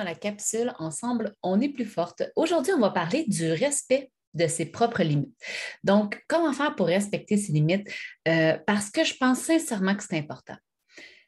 dans 0.00 0.06
la 0.06 0.14
capsule 0.14 0.72
Ensemble, 0.78 1.34
on 1.42 1.60
est 1.60 1.68
plus 1.68 1.84
forte. 1.84 2.22
Aujourd'hui, 2.34 2.72
on 2.72 2.80
va 2.80 2.90
parler 2.90 3.24
du 3.28 3.52
respect 3.52 4.10
de 4.32 4.46
ses 4.46 4.64
propres 4.64 5.02
limites. 5.02 5.34
Donc, 5.84 6.24
comment 6.26 6.52
faire 6.54 6.74
pour 6.74 6.86
respecter 6.86 7.36
ses 7.36 7.52
limites? 7.52 7.86
Euh, 8.28 8.56
parce 8.66 8.90
que 8.90 9.04
je 9.04 9.14
pense 9.14 9.40
sincèrement 9.40 9.94
que 9.94 10.02
c'est 10.02 10.16
important. 10.16 10.56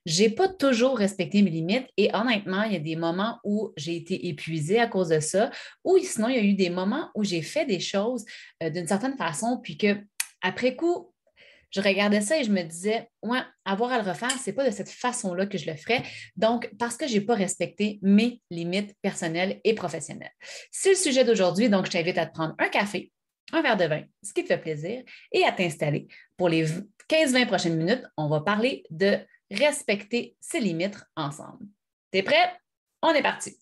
Je 0.07 0.23
n'ai 0.23 0.31
pas 0.31 0.49
toujours 0.49 0.97
respecté 0.97 1.43
mes 1.43 1.51
limites 1.51 1.87
et 1.99 2.11
honnêtement, 2.15 2.63
il 2.63 2.73
y 2.73 2.77
a 2.77 2.81
des 2.81 2.97
moments 2.97 3.39
où 3.45 3.73
j'ai 3.77 3.97
été 3.97 4.29
épuisée 4.29 4.81
à 4.81 4.87
cause 4.87 5.11
de 5.11 5.21
ça, 5.21 5.51
ou 5.85 5.99
sinon, 5.99 6.29
il 6.29 6.37
y 6.37 6.39
a 6.39 6.43
eu 6.43 6.55
des 6.55 6.71
moments 6.71 7.11
où 7.15 7.25
j'ai 7.25 7.43
fait 7.43 7.67
des 7.67 7.81
choses 7.81 8.25
euh, 8.63 8.71
d'une 8.71 8.87
certaine 8.87 9.19
façon, 9.19 9.61
puis 9.63 9.77
que 9.77 9.99
après 10.41 10.77
coup, 10.77 11.12
je 11.73 11.81
regardais 11.81 12.21
ça 12.21 12.39
et 12.39 12.45
je 12.45 12.53
me 12.53 12.63
disais, 12.63 13.09
ouais, 13.23 13.41
avoir 13.65 13.93
à 13.93 13.99
le 14.01 14.09
refaire, 14.09 14.31
ce 14.31 14.51
n'est 14.51 14.55
pas 14.55 14.67
de 14.67 14.71
cette 14.71 14.91
façon-là 14.91 15.47
que 15.47 15.57
je 15.57 15.71
le 15.71 15.77
ferais. 15.77 16.03
Donc, 16.37 16.71
parce 16.79 16.97
que 16.97 17.09
je 17.09 17.15
n'ai 17.15 17.21
pas 17.23 17.35
respecté 17.35 17.99
mes 18.03 18.41
limites 18.51 18.95
personnelles 19.01 19.61
et 19.65 19.75
professionnelles. 19.75 20.33
C'est 20.71 20.91
le 20.91 20.97
sujet 20.97 21.25
d'aujourd'hui, 21.25 21.71
donc 21.71 21.87
je 21.87 21.93
t'invite 21.93 22.19
à 22.19 22.27
te 22.27 22.33
prendre 22.33 22.55
un 22.59 22.69
café, 22.69 23.11
un 23.53 23.63
verre 23.63 23.79
de 23.79 23.87
vin, 23.87 24.03
ce 24.23 24.35
qui 24.35 24.43
te 24.43 24.49
fait 24.49 24.59
plaisir, 24.59 25.03
et 25.33 25.45
à 25.45 25.53
t'installer. 25.53 26.09
Pour 26.37 26.51
les 26.51 26.67
15-20 27.09 27.47
prochaines 27.47 27.77
minutes, 27.77 28.05
on 28.19 28.29
va 28.29 28.41
parler 28.41 28.85
de 28.91 29.19
respecter 29.51 30.37
ses 30.41 30.61
limites 30.61 31.03
ensemble. 31.17 31.67
T'es 32.11 32.23
prêt? 32.23 32.53
On 33.01 33.13
est 33.15 33.23
parti. 33.23 33.57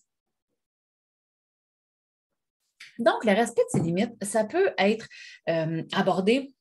Donc, 2.99 3.23
le 3.23 3.31
respect 3.31 3.63
de 3.73 3.79
ses 3.79 3.83
limites, 3.85 4.13
ça 4.21 4.43
peut 4.43 4.71
être 4.77 5.07
euh, 5.49 5.81
abordé 5.93 6.53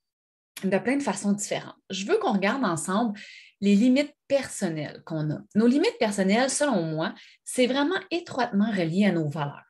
de 0.69 0.78
plein 0.78 0.97
de 0.97 1.03
façons 1.03 1.33
différentes. 1.33 1.77
Je 1.91 2.06
veux 2.06 2.19
qu'on 2.19 2.33
regarde 2.33 2.64
ensemble 2.64 3.19
les 3.61 3.75
limites 3.75 4.14
personnelles 4.27 5.03
qu'on 5.05 5.30
a. 5.30 5.39
Nos 5.55 5.66
limites 5.66 5.98
personnelles, 5.98 6.50
selon 6.50 6.83
moi, 6.83 7.14
c'est 7.44 7.66
vraiment 7.66 7.98
étroitement 8.11 8.70
relié 8.70 9.06
à 9.06 9.12
nos 9.12 9.28
valeurs. 9.28 9.64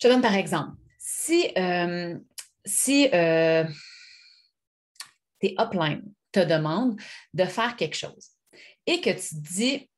Je 0.00 0.06
te 0.06 0.08
donne 0.08 0.22
par 0.22 0.34
exemple, 0.34 0.76
si, 0.98 1.50
euh, 1.56 2.16
si 2.64 3.08
euh, 3.12 3.64
tes 5.40 5.54
uplines 5.58 6.04
te 6.32 6.40
demandent 6.40 7.00
de 7.32 7.44
faire 7.44 7.76
quelque 7.76 7.96
chose 7.96 8.30
et 8.86 9.00
que 9.00 9.10
tu 9.10 9.28
te 9.28 9.54
dis, 9.54 9.90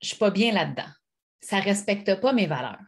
je 0.00 0.06
ne 0.06 0.08
suis 0.08 0.16
pas 0.16 0.30
bien 0.30 0.52
là-dedans, 0.52 0.88
ça 1.40 1.58
ne 1.58 1.62
respecte 1.62 2.20
pas 2.20 2.32
mes 2.32 2.46
valeurs, 2.46 2.78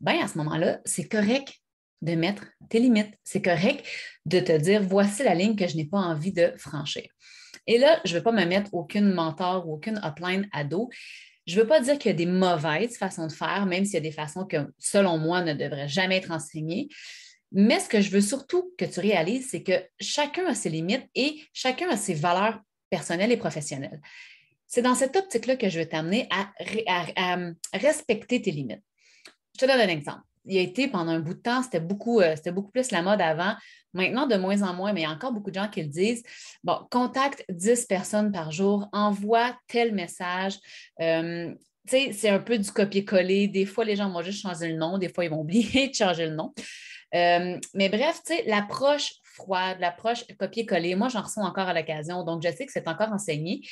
bien 0.00 0.24
à 0.24 0.28
ce 0.28 0.38
moment-là, 0.38 0.80
c'est 0.84 1.08
correct 1.08 1.52
de 2.02 2.14
mettre 2.14 2.44
tes 2.68 2.78
limites. 2.78 3.14
C'est 3.24 3.42
correct 3.42 3.86
de 4.24 4.40
te 4.40 4.56
dire 4.56 4.82
voici 4.82 5.22
la 5.22 5.34
ligne 5.34 5.56
que 5.56 5.66
je 5.66 5.76
n'ai 5.76 5.86
pas 5.86 5.98
envie 5.98 6.32
de 6.32 6.52
franchir. 6.58 7.04
Et 7.66 7.78
là, 7.78 8.00
je 8.04 8.12
ne 8.12 8.18
vais 8.18 8.22
pas 8.22 8.32
me 8.32 8.44
mettre 8.44 8.72
aucune 8.74 9.12
mentor 9.12 9.68
ou 9.68 9.74
aucune 9.74 10.00
upline 10.04 10.48
à 10.52 10.64
dos. 10.64 10.88
Je 11.46 11.56
ne 11.56 11.62
veux 11.62 11.66
pas 11.66 11.80
dire 11.80 11.98
qu'il 11.98 12.10
y 12.10 12.14
a 12.14 12.16
des 12.16 12.26
mauvaises 12.26 12.96
façons 12.96 13.26
de 13.26 13.32
faire, 13.32 13.66
même 13.66 13.84
s'il 13.84 13.94
y 13.94 13.98
a 13.98 14.00
des 14.00 14.12
façons 14.12 14.44
que, 14.44 14.56
selon 14.78 15.18
moi, 15.18 15.42
ne 15.42 15.54
devraient 15.54 15.88
jamais 15.88 16.16
être 16.16 16.30
enseignées. 16.30 16.88
Mais 17.52 17.78
ce 17.80 17.88
que 17.88 18.00
je 18.00 18.10
veux 18.10 18.20
surtout 18.20 18.72
que 18.76 18.84
tu 18.84 19.00
réalises, 19.00 19.48
c'est 19.50 19.62
que 19.62 19.84
chacun 20.00 20.46
a 20.46 20.54
ses 20.54 20.70
limites 20.70 21.08
et 21.14 21.40
chacun 21.52 21.88
a 21.88 21.96
ses 21.96 22.14
valeurs 22.14 22.60
personnelles 22.90 23.32
et 23.32 23.36
professionnelles. 23.36 24.00
C'est 24.66 24.82
dans 24.82 24.96
cette 24.96 25.14
optique-là 25.14 25.56
que 25.56 25.68
je 25.68 25.78
veux 25.78 25.86
t'amener 25.86 26.28
à, 26.30 26.52
respecter 27.72 28.42
tes 28.42 28.50
limites. 28.50 28.82
Je 29.54 29.64
te 29.64 29.66
donne 29.66 29.80
un 29.80 29.88
exemple 29.88 30.22
il 30.46 30.58
a 30.58 30.60
été 30.60 30.88
pendant 30.88 31.12
un 31.12 31.20
bout 31.20 31.34
de 31.34 31.40
temps, 31.40 31.62
c'était 31.62 31.80
beaucoup, 31.80 32.20
euh, 32.20 32.34
c'était 32.36 32.52
beaucoup 32.52 32.70
plus 32.70 32.90
la 32.90 33.02
mode 33.02 33.20
avant. 33.20 33.54
Maintenant, 33.92 34.26
de 34.26 34.36
moins 34.36 34.62
en 34.62 34.74
moins, 34.74 34.92
mais 34.92 35.00
il 35.00 35.04
y 35.04 35.06
a 35.06 35.10
encore 35.10 35.32
beaucoup 35.32 35.50
de 35.50 35.56
gens 35.56 35.68
qui 35.68 35.82
le 35.82 35.88
disent. 35.88 36.22
Bon, 36.62 36.78
contacte 36.90 37.44
10 37.48 37.86
personnes 37.86 38.30
par 38.30 38.52
jour, 38.52 38.88
envoie 38.92 39.56
tel 39.68 39.94
message. 39.94 40.58
Euh, 41.00 41.54
sais, 41.88 42.12
c'est 42.12 42.28
un 42.28 42.38
peu 42.38 42.58
du 42.58 42.70
copier-coller. 42.70 43.48
Des 43.48 43.66
fois, 43.66 43.84
les 43.84 43.96
gens 43.96 44.10
vont 44.10 44.22
juste 44.22 44.42
changer 44.42 44.68
le 44.68 44.76
nom, 44.76 44.98
des 44.98 45.08
fois, 45.08 45.24
ils 45.24 45.30
vont 45.30 45.40
oublier 45.40 45.88
de 45.88 45.94
changer 45.94 46.26
le 46.26 46.34
nom. 46.34 46.52
Euh, 47.14 47.58
mais 47.74 47.88
bref, 47.88 48.20
l'approche 48.46 49.12
froide, 49.22 49.78
l'approche 49.80 50.24
copier-coller, 50.38 50.94
moi, 50.94 51.08
j'en 51.08 51.22
reçois 51.22 51.44
encore 51.44 51.68
à 51.68 51.74
l'occasion. 51.74 52.24
Donc, 52.24 52.42
je 52.42 52.48
sais 52.48 52.66
que 52.66 52.72
c'est 52.72 52.88
encore 52.88 53.12
enseigné. 53.12 53.62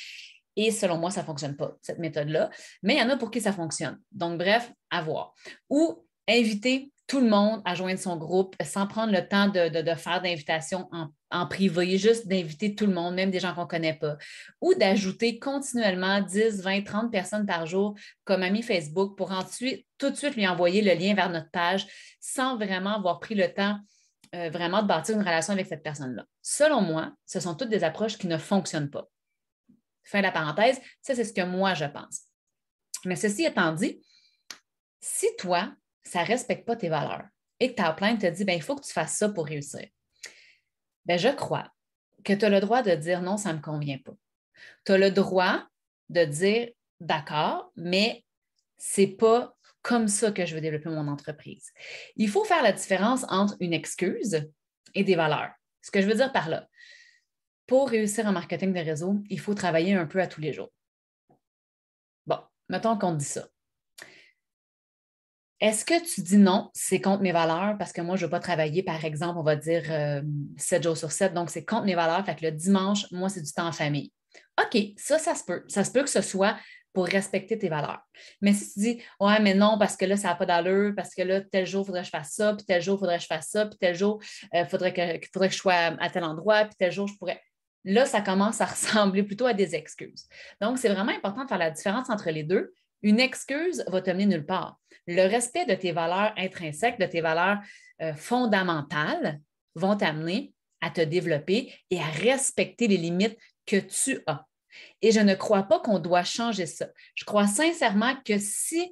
Et 0.55 0.71
selon 0.71 0.97
moi, 0.97 1.11
ça 1.11 1.21
ne 1.21 1.25
fonctionne 1.25 1.55
pas, 1.55 1.75
cette 1.81 1.99
méthode-là. 1.99 2.49
Mais 2.81 2.95
il 2.95 2.99
y 2.99 3.03
en 3.03 3.09
a 3.09 3.17
pour 3.17 3.29
qui 3.29 3.41
ça 3.41 3.51
fonctionne. 3.51 3.99
Donc, 4.11 4.37
bref, 4.37 4.71
à 4.89 5.01
voir. 5.01 5.33
Ou 5.69 6.05
inviter 6.27 6.91
tout 7.07 7.19
le 7.19 7.29
monde 7.29 7.61
à 7.65 7.75
joindre 7.75 7.99
son 7.99 8.17
groupe 8.17 8.55
sans 8.63 8.87
prendre 8.87 9.13
le 9.13 9.27
temps 9.27 9.47
de, 9.47 9.95
faire 9.95 10.21
d'invitation 10.21 10.89
en, 11.29 11.47
privé, 11.47 11.97
juste 11.97 12.27
d'inviter 12.27 12.73
tout 12.73 12.87
le 12.87 12.93
monde, 12.93 13.13
même 13.13 13.29
des 13.29 13.39
gens 13.39 13.53
qu'on 13.53 13.63
ne 13.63 13.67
connaît 13.67 13.93
pas, 13.93 14.17
ou 14.61 14.73
d'ajouter 14.73 15.37
continuellement 15.37 16.21
10, 16.21 16.61
20, 16.61 16.83
30 16.83 17.11
personnes 17.11 17.45
par 17.45 17.67
jour 17.67 17.95
comme 18.23 18.41
ami 18.41 18.63
Facebook 18.63 19.15
pour 19.17 19.31
ensuite 19.31 19.85
tout 19.97 20.09
de 20.09 20.15
suite 20.15 20.35
lui 20.35 20.47
envoyer 20.47 20.81
le 20.81 20.99
lien 20.99 21.13
vers 21.13 21.29
notre 21.29 21.51
page 21.51 21.85
sans 22.19 22.55
vraiment 22.55 22.95
avoir 22.95 23.19
pris 23.19 23.35
le 23.35 23.53
temps 23.53 23.77
euh, 24.33 24.49
vraiment 24.49 24.81
de 24.81 24.87
bâtir 24.87 25.15
une 25.15 25.21
relation 25.21 25.53
avec 25.53 25.67
cette 25.67 25.83
personne-là. 25.83 26.25
Selon 26.41 26.81
moi, 26.81 27.13
ce 27.25 27.39
sont 27.39 27.53
toutes 27.53 27.69
des 27.69 27.83
approches 27.83 28.17
qui 28.17 28.27
ne 28.27 28.37
fonctionnent 28.37 28.89
pas. 28.89 29.07
Fin 30.03 30.19
de 30.19 30.23
la 30.23 30.31
parenthèse, 30.31 30.79
ça 31.01 31.13
c'est 31.13 31.23
ce 31.23 31.33
que 31.33 31.45
moi 31.45 31.73
je 31.73 31.85
pense. 31.85 32.21
Mais 33.05 33.15
ceci 33.15 33.45
étant 33.45 33.73
dit, 33.73 34.01
si 34.99 35.27
toi, 35.37 35.71
ça 36.05 36.21
ne 36.21 36.27
respecte 36.27 36.65
pas 36.65 36.75
tes 36.75 36.89
valeurs 36.89 37.25
et 37.59 37.71
que 37.71 37.75
ta 37.75 37.91
plainte 37.93 38.21
te 38.21 38.27
dit, 38.27 38.45
ben, 38.45 38.55
il 38.55 38.61
faut 38.61 38.75
que 38.75 38.85
tu 38.85 38.93
fasses 38.93 39.17
ça 39.17 39.29
pour 39.29 39.45
réussir, 39.45 39.87
ben, 41.05 41.17
je 41.17 41.29
crois 41.29 41.71
que 42.23 42.33
tu 42.33 42.45
as 42.45 42.49
le 42.49 42.59
droit 42.59 42.81
de 42.81 42.91
dire 42.95 43.21
non, 43.21 43.37
ça 43.37 43.51
ne 43.51 43.57
me 43.57 43.61
convient 43.61 43.99
pas. 43.99 44.15
Tu 44.85 44.93
as 44.93 44.97
le 44.97 45.11
droit 45.11 45.63
de 46.09 46.25
dire 46.25 46.69
d'accord, 46.99 47.71
mais 47.75 48.25
ce 48.77 49.01
n'est 49.01 49.07
pas 49.07 49.55
comme 49.81 50.07
ça 50.07 50.31
que 50.31 50.45
je 50.45 50.55
veux 50.55 50.61
développer 50.61 50.89
mon 50.89 51.07
entreprise. 51.07 51.71
Il 52.15 52.29
faut 52.29 52.43
faire 52.43 52.63
la 52.63 52.71
différence 52.71 53.23
entre 53.29 53.55
une 53.59 53.73
excuse 53.73 54.49
et 54.95 55.03
des 55.03 55.15
valeurs. 55.15 55.51
Ce 55.81 55.91
que 55.91 56.01
je 56.01 56.07
veux 56.07 56.15
dire 56.15 56.31
par 56.31 56.49
là, 56.49 56.67
pour 57.67 57.89
réussir 57.89 58.25
en 58.25 58.31
marketing 58.31 58.73
de 58.73 58.79
réseau, 58.79 59.21
il 59.29 59.39
faut 59.39 59.53
travailler 59.53 59.93
un 59.93 60.05
peu 60.05 60.19
à 60.19 60.27
tous 60.27 60.41
les 60.41 60.53
jours. 60.53 60.71
Bon, 62.25 62.39
mettons 62.69 62.97
qu'on 62.97 63.13
dit 63.13 63.25
ça. 63.25 63.47
Est-ce 65.61 65.85
que 65.85 66.13
tu 66.13 66.21
dis 66.21 66.37
non, 66.37 66.69
c'est 66.73 66.99
contre 66.99 67.21
mes 67.21 67.31
valeurs? 67.31 67.77
Parce 67.77 67.93
que 67.93 68.01
moi, 68.01 68.17
je 68.17 68.21
ne 68.21 68.25
veux 68.27 68.31
pas 68.31 68.39
travailler, 68.39 68.83
par 68.83 69.03
exemple, 69.05 69.39
on 69.39 69.43
va 69.43 69.55
dire 69.55 69.83
7 70.57 70.79
euh, 70.79 70.83
jours 70.83 70.97
sur 70.97 71.11
7, 71.11 71.33
donc 71.33 71.49
c'est 71.49 71.63
contre 71.63 71.85
mes 71.85 71.95
valeurs, 71.95 72.25
fait 72.25 72.35
que 72.35 72.45
le 72.45 72.51
dimanche, 72.51 73.09
moi, 73.11 73.29
c'est 73.29 73.41
du 73.41 73.51
temps 73.51 73.67
en 73.67 73.71
famille. 73.71 74.11
OK, 74.61 74.81
ça, 74.97 75.17
ça 75.17 75.33
se 75.35 75.43
peut. 75.43 75.63
Ça 75.67 75.83
se 75.83 75.91
peut 75.91 76.03
que 76.03 76.09
ce 76.09 76.21
soit 76.21 76.57
pour 76.93 77.05
respecter 77.05 77.57
tes 77.57 77.67
valeurs. 77.67 78.01
Mais 78.41 78.53
si 78.53 78.73
tu 78.73 78.79
dis, 78.79 79.01
ouais, 79.19 79.39
mais 79.41 79.53
non, 79.53 79.77
parce 79.77 79.97
que 79.97 80.05
là, 80.05 80.15
ça 80.15 80.29
n'a 80.29 80.35
pas 80.35 80.45
d'allure, 80.45 80.93
parce 80.95 81.13
que 81.13 81.21
là, 81.21 81.41
tel 81.41 81.65
jour, 81.65 81.83
il 81.83 81.87
faudrait 81.87 82.01
que 82.01 82.05
je 82.05 82.11
fasse 82.11 82.31
ça, 82.31 82.53
puis 82.55 82.65
tel 82.65 82.81
jour, 82.81 82.95
il 82.95 82.99
faudrait 82.99 83.17
que 83.17 83.23
je 83.23 83.27
fasse 83.27 83.49
ça, 83.49 83.65
puis 83.65 83.77
tel 83.77 83.95
jour, 83.95 84.21
il 84.53 84.59
euh, 84.59 84.65
faudrait, 84.65 84.93
que, 84.93 85.27
faudrait 85.33 85.49
que 85.49 85.53
je 85.53 85.59
sois 85.59 85.73
à 85.73 86.09
tel 86.09 86.23
endroit, 86.23 86.63
puis 86.65 86.75
tel 86.79 86.91
jour, 86.91 87.07
je 87.07 87.15
pourrais. 87.17 87.41
Là, 87.83 88.05
ça 88.05 88.21
commence 88.21 88.61
à 88.61 88.65
ressembler 88.65 89.23
plutôt 89.23 89.45
à 89.45 89.53
des 89.53 89.75
excuses. 89.75 90.25
Donc, 90.61 90.79
c'est 90.79 90.89
vraiment 90.89 91.11
important 91.11 91.43
de 91.43 91.49
faire 91.49 91.57
la 91.57 91.69
différence 91.69 92.09
entre 92.09 92.29
les 92.29 92.43
deux. 92.43 92.73
Une 93.05 93.19
excuse 93.19 93.83
va 93.87 94.01
te 94.01 94.09
mener 94.09 94.25
nulle 94.25 94.45
part 94.47 94.79
le 95.05 95.27
respect 95.27 95.67
de 95.67 95.75
tes 95.75 95.91
valeurs 95.91 96.33
intrinsèques, 96.37 96.99
de 96.99 97.05
tes 97.05 97.21
valeurs 97.21 97.59
euh, 98.01 98.15
fondamentales 98.15 99.39
vont 99.75 99.95
t'amener 99.95 100.53
à 100.81 100.89
te 100.89 101.01
développer 101.01 101.71
et 101.91 101.99
à 101.99 102.05
respecter 102.05 102.87
les 102.87 102.97
limites 102.97 103.37
que 103.67 103.75
tu 103.75 104.23
as. 104.25 104.47
Et 105.03 105.11
je 105.11 105.19
ne 105.19 105.35
crois 105.35 105.63
pas 105.63 105.79
qu'on 105.79 105.99
doit 105.99 106.23
changer 106.23 106.65
ça. 106.65 106.87
Je 107.13 107.25
crois 107.25 107.45
sincèrement 107.45 108.15
que 108.25 108.39
si, 108.39 108.91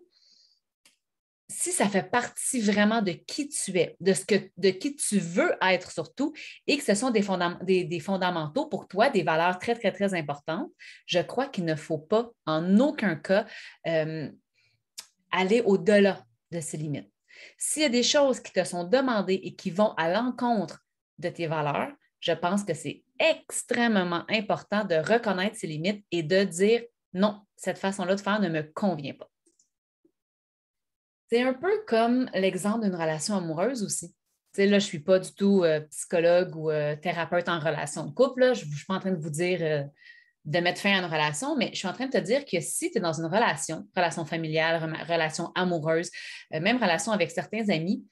si 1.49 1.71
ça 1.71 1.87
fait 1.87 2.09
partie 2.09 2.61
vraiment 2.61 3.01
de 3.01 3.11
qui 3.11 3.49
tu 3.49 3.77
es, 3.77 3.95
de, 3.99 4.13
ce 4.13 4.25
que, 4.25 4.35
de 4.57 4.69
qui 4.69 4.95
tu 4.95 5.19
veux 5.19 5.53
être 5.61 5.91
surtout, 5.91 6.33
et 6.67 6.77
que 6.77 6.83
ce 6.83 6.95
sont 6.95 7.11
des, 7.11 7.21
fondamentaux 7.21 8.67
pour 8.67 8.87
toi, 8.87 9.09
des 9.09 9.23
valeurs 9.23 9.59
très, 9.59 9.75
très, 9.75 9.91
très 9.91 10.13
importantes, 10.13 10.71
je 11.05 11.19
crois 11.19 11.47
qu'il 11.47 11.65
ne 11.65 11.75
faut 11.75 11.97
pas 11.97 12.31
en 12.45 12.79
aucun 12.79 13.15
cas 13.15 13.45
euh, 13.87 14.29
aller 15.31 15.61
au-delà 15.65 16.23
de 16.51 16.59
ces 16.59 16.77
limites. 16.77 17.11
S'il 17.57 17.81
y 17.81 17.85
a 17.85 17.89
des 17.89 18.03
choses 18.03 18.39
qui 18.39 18.51
te 18.51 18.63
sont 18.63 18.83
demandées 18.83 19.39
et 19.43 19.55
qui 19.55 19.71
vont 19.71 19.93
à 19.97 20.11
l'encontre 20.11 20.85
de 21.19 21.29
tes 21.29 21.47
valeurs, 21.47 21.91
je 22.19 22.31
pense 22.31 22.63
que 22.63 22.73
c'est 22.73 23.03
extrêmement 23.19 24.23
important 24.29 24.85
de 24.85 24.95
reconnaître 24.95 25.57
ces 25.57 25.67
limites 25.67 26.05
et 26.11 26.23
de 26.23 26.43
dire 26.43 26.83
non, 27.13 27.41
cette 27.55 27.77
façon-là 27.77 28.15
de 28.15 28.21
faire 28.21 28.39
ne 28.39 28.49
me 28.49 28.63
convient 28.63 29.13
pas. 29.13 29.29
C'est 31.33 31.41
un 31.41 31.55
peu 31.55 31.83
comme 31.87 32.29
l'exemple 32.35 32.83
d'une 32.83 32.93
relation 32.93 33.35
amoureuse 33.35 33.81
aussi. 33.81 34.13
là, 34.55 34.65
je 34.67 34.73
ne 34.73 34.79
suis 34.79 34.99
pas 34.99 35.17
du 35.17 35.33
tout 35.33 35.63
euh, 35.63 35.79
psychologue 35.89 36.55
ou 36.55 36.69
euh, 36.69 36.95
thérapeute 36.95 37.49
en 37.49 37.57
relation 37.57 38.05
de 38.05 38.11
couple. 38.11 38.53
Je 38.53 38.65
ne 38.67 38.71
suis 38.71 38.85
pas 38.85 38.93
en 38.93 38.99
train 38.99 39.13
de 39.13 39.19
vous 39.19 39.31
dire 39.31 39.57
euh, 39.63 39.81
de 40.45 40.59
mettre 40.59 40.79
fin 40.79 40.91
à 40.93 40.99
une 40.99 41.11
relation, 41.11 41.57
mais 41.57 41.71
je 41.73 41.79
suis 41.79 41.87
en 41.87 41.93
train 41.93 42.05
de 42.05 42.11
te 42.11 42.19
dire 42.19 42.45
que 42.45 42.59
si 42.59 42.91
tu 42.91 42.99
es 42.99 43.01
dans 43.01 43.19
une 43.19 43.25
relation, 43.25 43.83
relation 43.95 44.25
familiale, 44.25 44.79
relation 45.09 45.51
amoureuse, 45.55 46.11
même 46.51 46.77
relation 46.77 47.11
avec 47.11 47.31
certains 47.31 47.67
amis, 47.69 48.05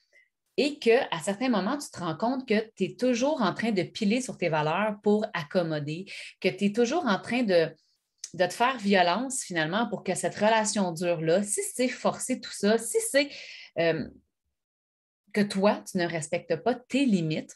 et 0.57 0.79
qu'à 0.79 1.07
certains 1.23 1.49
moments, 1.49 1.77
tu 1.77 1.91
te 1.91 1.99
rends 1.99 2.17
compte 2.17 2.47
que 2.47 2.71
tu 2.75 2.85
es 2.85 2.95
toujours 2.95 3.43
en 3.43 3.53
train 3.53 3.71
de 3.71 3.83
piler 3.83 4.21
sur 4.21 4.35
tes 4.35 4.49
valeurs 4.49 4.95
pour 5.03 5.27
accommoder, 5.35 6.05
que 6.39 6.49
tu 6.49 6.65
es 6.65 6.71
toujours 6.71 7.05
en 7.05 7.19
train 7.19 7.43
de, 7.43 7.71
de 8.33 8.45
te 8.45 8.53
faire 8.53 8.77
violence 8.77 9.43
finalement 9.43 9.87
pour 9.89 10.03
que 10.03 10.15
cette 10.15 10.35
relation 10.35 10.91
dure-là, 10.91 11.43
si 11.43 11.61
c'est 11.73 11.87
forcer 11.87 12.39
tout 12.39 12.51
ça, 12.51 12.77
si 12.77 12.97
c'est 13.09 13.29
euh, 13.79 14.07
que 15.33 15.41
toi, 15.41 15.83
tu 15.89 15.97
ne 15.97 16.05
respectes 16.05 16.55
pas 16.57 16.75
tes 16.75 17.05
limites 17.05 17.55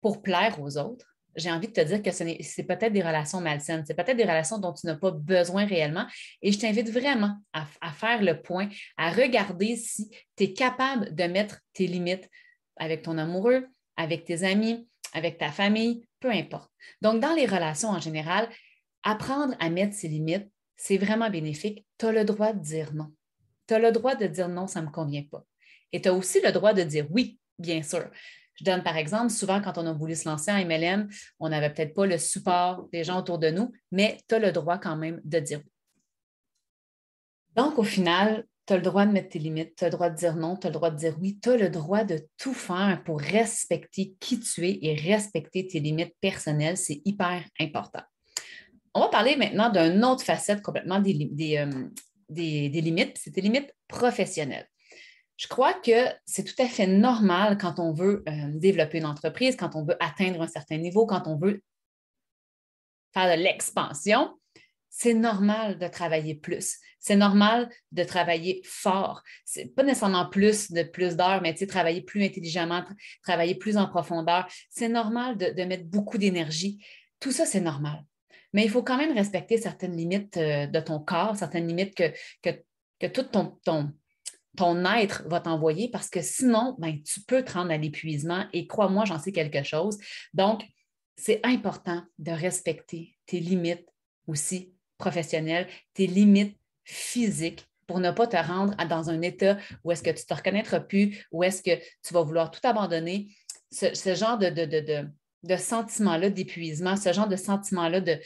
pour 0.00 0.22
plaire 0.22 0.60
aux 0.60 0.78
autres, 0.78 1.16
j'ai 1.36 1.50
envie 1.50 1.68
de 1.68 1.72
te 1.72 1.82
dire 1.82 2.02
que 2.02 2.10
c'est 2.10 2.64
peut-être 2.64 2.92
des 2.92 3.02
relations 3.02 3.40
malsaines, 3.40 3.84
c'est 3.86 3.94
peut-être 3.94 4.16
des 4.16 4.24
relations 4.24 4.58
dont 4.58 4.72
tu 4.72 4.86
n'as 4.86 4.96
pas 4.96 5.10
besoin 5.10 5.66
réellement. 5.66 6.06
Et 6.40 6.50
je 6.50 6.58
t'invite 6.58 6.88
vraiment 6.90 7.36
à, 7.52 7.66
à, 7.82 7.92
faire 7.92 8.22
le 8.22 8.40
point, 8.40 8.70
à 8.96 9.10
regarder 9.10 9.76
si 9.76 10.08
tu 10.36 10.44
es 10.44 10.52
capable 10.54 11.14
de 11.14 11.24
mettre 11.24 11.60
tes 11.74 11.86
limites 11.86 12.28
avec 12.76 13.02
ton 13.02 13.18
amoureux, 13.18 13.66
avec 13.98 14.24
tes 14.24 14.44
amis, 14.44 14.88
avec 15.12 15.36
ta 15.38 15.50
famille, 15.50 16.06
peu 16.20 16.30
importe. 16.30 16.70
Donc, 17.02 17.20
dans 17.20 17.34
les 17.34 17.46
relations 17.46 17.90
en 17.90 18.00
général, 18.00 18.48
apprendre 19.06 19.54
à 19.60 19.70
mettre 19.70 19.94
ses 19.94 20.08
limites, 20.08 20.50
c'est 20.76 20.98
vraiment 20.98 21.30
bénéfique. 21.30 21.86
Tu 21.96 22.06
as 22.06 22.12
le 22.12 22.24
droit 22.24 22.52
de 22.52 22.60
dire 22.60 22.92
non. 22.92 23.12
Tu 23.66 23.74
as 23.74 23.78
le 23.78 23.92
droit 23.92 24.16
de 24.16 24.26
dire 24.26 24.48
non, 24.48 24.66
ça 24.66 24.80
ne 24.80 24.86
me 24.86 24.90
convient 24.90 25.22
pas. 25.22 25.44
Et 25.92 26.02
tu 26.02 26.08
as 26.08 26.12
aussi 26.12 26.40
le 26.42 26.50
droit 26.50 26.74
de 26.74 26.82
dire 26.82 27.06
oui, 27.10 27.38
bien 27.58 27.82
sûr. 27.82 28.10
Je 28.54 28.64
donne 28.64 28.82
par 28.82 28.96
exemple, 28.96 29.30
souvent 29.30 29.62
quand 29.62 29.78
on 29.78 29.86
a 29.86 29.92
voulu 29.92 30.16
se 30.16 30.28
lancer 30.28 30.50
en 30.50 30.64
MLM, 30.64 31.08
on 31.38 31.48
n'avait 31.48 31.72
peut-être 31.72 31.94
pas 31.94 32.06
le 32.06 32.18
support 32.18 32.88
des 32.92 33.04
gens 33.04 33.20
autour 33.20 33.38
de 33.38 33.50
nous, 33.50 33.72
mais 33.92 34.18
tu 34.28 34.34
as 34.34 34.38
le 34.38 34.50
droit 34.50 34.78
quand 34.78 34.96
même 34.96 35.20
de 35.24 35.38
dire 35.38 35.60
oui. 35.64 35.70
Donc, 37.54 37.78
au 37.78 37.84
final, 37.84 38.44
tu 38.66 38.72
as 38.72 38.76
le 38.76 38.82
droit 38.82 39.06
de 39.06 39.12
mettre 39.12 39.30
tes 39.30 39.38
limites, 39.38 39.76
tu 39.76 39.84
as 39.84 39.88
le 39.88 39.92
droit 39.92 40.10
de 40.10 40.16
dire 40.16 40.34
non, 40.34 40.56
tu 40.56 40.66
as 40.66 40.70
le 40.70 40.74
droit 40.74 40.90
de 40.90 40.96
dire 40.96 41.16
oui, 41.20 41.38
tu 41.40 41.50
as 41.50 41.56
le 41.56 41.70
droit 41.70 42.04
de 42.04 42.26
tout 42.36 42.52
faire 42.54 43.02
pour 43.04 43.20
respecter 43.20 44.14
qui 44.18 44.40
tu 44.40 44.66
es 44.66 44.78
et 44.82 44.94
respecter 44.94 45.66
tes 45.66 45.80
limites 45.80 46.14
personnelles. 46.20 46.76
C'est 46.76 47.00
hyper 47.04 47.44
important. 47.60 48.02
On 48.96 49.00
va 49.00 49.08
parler 49.08 49.36
maintenant 49.36 49.68
d'une 49.68 50.02
autre 50.06 50.24
facette 50.24 50.62
complètement 50.62 51.00
des, 51.00 51.12
des, 51.12 51.58
euh, 51.58 51.88
des 52.30 52.80
limites, 52.80 53.18
c'est 53.22 53.30
tes 53.30 53.42
limites 53.42 53.70
professionnelles. 53.88 54.66
Je 55.36 55.48
crois 55.48 55.74
que 55.74 56.08
c'est 56.24 56.44
tout 56.44 56.62
à 56.62 56.66
fait 56.66 56.86
normal 56.86 57.58
quand 57.58 57.78
on 57.78 57.92
veut 57.92 58.24
euh, 58.26 58.32
développer 58.54 58.96
une 58.96 59.04
entreprise, 59.04 59.54
quand 59.54 59.76
on 59.76 59.84
veut 59.84 60.02
atteindre 60.02 60.40
un 60.40 60.46
certain 60.46 60.78
niveau, 60.78 61.04
quand 61.04 61.26
on 61.26 61.36
veut 61.36 61.62
faire 63.12 63.36
de 63.36 63.42
l'expansion, 63.42 64.30
c'est 64.88 65.12
normal 65.12 65.78
de 65.78 65.88
travailler 65.88 66.34
plus. 66.34 66.78
C'est 66.98 67.16
normal 67.16 67.68
de 67.92 68.02
travailler 68.02 68.62
fort. 68.64 69.22
Pas 69.76 69.82
nécessairement 69.82 70.30
plus 70.30 70.72
de 70.72 70.84
plus 70.84 71.16
d'heures, 71.16 71.42
mais 71.42 71.52
travailler 71.52 72.00
plus 72.00 72.24
intelligemment, 72.24 72.82
travailler 73.22 73.56
plus 73.56 73.76
en 73.76 73.88
profondeur. 73.88 74.48
C'est 74.70 74.88
normal 74.88 75.36
de, 75.36 75.64
mettre 75.64 75.84
beaucoup 75.84 76.16
d'énergie. 76.16 76.82
Tout 77.20 77.30
ça, 77.30 77.44
c'est 77.44 77.60
normal. 77.60 78.02
Mais 78.56 78.64
il 78.64 78.70
faut 78.70 78.82
quand 78.82 78.96
même 78.96 79.12
respecter 79.12 79.58
certaines 79.58 79.94
limites 79.94 80.38
euh, 80.38 80.66
de 80.66 80.80
ton 80.80 80.98
corps, 80.98 81.36
certaines 81.36 81.68
limites 81.68 81.94
que, 81.94 82.10
que, 82.42 83.06
tout 83.06 83.24
ton, 83.24 83.58
ton, 83.66 83.92
ton 84.56 84.82
être 84.94 85.24
va 85.26 85.40
t'envoyer 85.40 85.90
parce 85.90 86.08
que 86.08 86.22
sinon, 86.22 86.74
ben, 86.78 87.02
tu 87.02 87.20
peux 87.20 87.44
te 87.44 87.52
rendre 87.52 87.70
à 87.70 87.76
l'épuisement 87.76 88.46
et 88.54 88.66
crois-moi, 88.66 89.04
j'en 89.04 89.18
sais 89.18 89.30
quelque 89.30 89.62
chose. 89.62 89.98
Donc, 90.32 90.64
c'est 91.16 91.44
important 91.44 92.02
de 92.18 92.30
respecter 92.30 93.18
tes 93.26 93.40
limites 93.40 93.86
aussi 94.26 94.72
professionnelles, 94.96 95.68
tes 95.92 96.06
limites 96.06 96.58
physiques 96.82 97.66
pour 97.86 98.00
ne 98.00 98.10
pas 98.10 98.26
te 98.26 98.38
rendre 98.38 98.74
dans 98.88 99.10
un 99.10 99.20
état 99.20 99.58
où 99.84 99.92
est-ce 99.92 100.02
que 100.02 100.08
tu 100.08 100.22
ne 100.22 100.26
te 100.28 100.34
reconnaîtras 100.34 100.80
plus, 100.80 101.26
où 101.30 101.44
est-ce 101.44 101.62
que 101.62 101.76
tu 102.02 102.14
vas 102.14 102.22
vouloir 102.22 102.50
tout 102.50 102.66
abandonner. 102.66 103.28
Ce, 103.70 104.14
genre 104.14 104.38
de, 104.38 104.48
de, 104.48 104.64
de, 104.64 105.08
de 105.42 105.56
sentiment-là 105.56 106.30
d'épuisement, 106.30 106.96
ce 106.96 107.12
genre 107.12 107.28
de 107.28 107.36
sentiment-là 107.36 108.00
de 108.00 108.18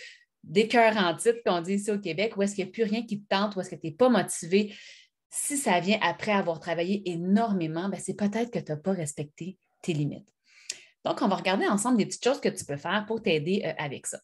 d'écœur 0.43 0.97
en 0.97 1.15
titre 1.15 1.39
qu'on 1.45 1.61
dit 1.61 1.75
ici 1.75 1.91
au 1.91 1.99
Québec, 1.99 2.37
où 2.37 2.43
est-ce 2.43 2.55
qu'il 2.55 2.65
n'y 2.65 2.71
a 2.71 2.73
plus 2.73 2.85
rien 2.85 3.05
qui 3.05 3.23
te 3.23 3.29
tente, 3.29 3.57
où 3.57 3.61
est-ce 3.61 3.71
que 3.71 3.77
tu 3.77 3.89
n'es 3.89 3.93
pas 3.93 4.09
motivé, 4.09 4.75
si 5.31 5.57
ça 5.57 5.79
vient 5.81 5.99
après 6.03 6.33
avoir 6.33 6.59
travaillé 6.59 7.09
énormément, 7.09 7.89
ben, 7.89 8.01
c'est 8.01 8.15
peut-être 8.15 8.51
que 8.51 8.59
tu 8.59 8.73
n'as 8.73 8.79
pas 8.79 8.93
respecté 8.93 9.59
tes 9.83 9.93
limites. 9.93 10.29
Donc, 11.05 11.23
on 11.23 11.29
va 11.29 11.37
regarder 11.37 11.67
ensemble 11.67 11.99
des 11.99 12.07
petites 12.07 12.25
choses 12.25 12.41
que 12.41 12.49
tu 12.49 12.65
peux 12.65 12.77
faire 12.77 13.05
pour 13.07 13.23
t'aider 13.23 13.63
euh, 13.65 13.73
avec 13.79 14.07
ça 14.07 14.19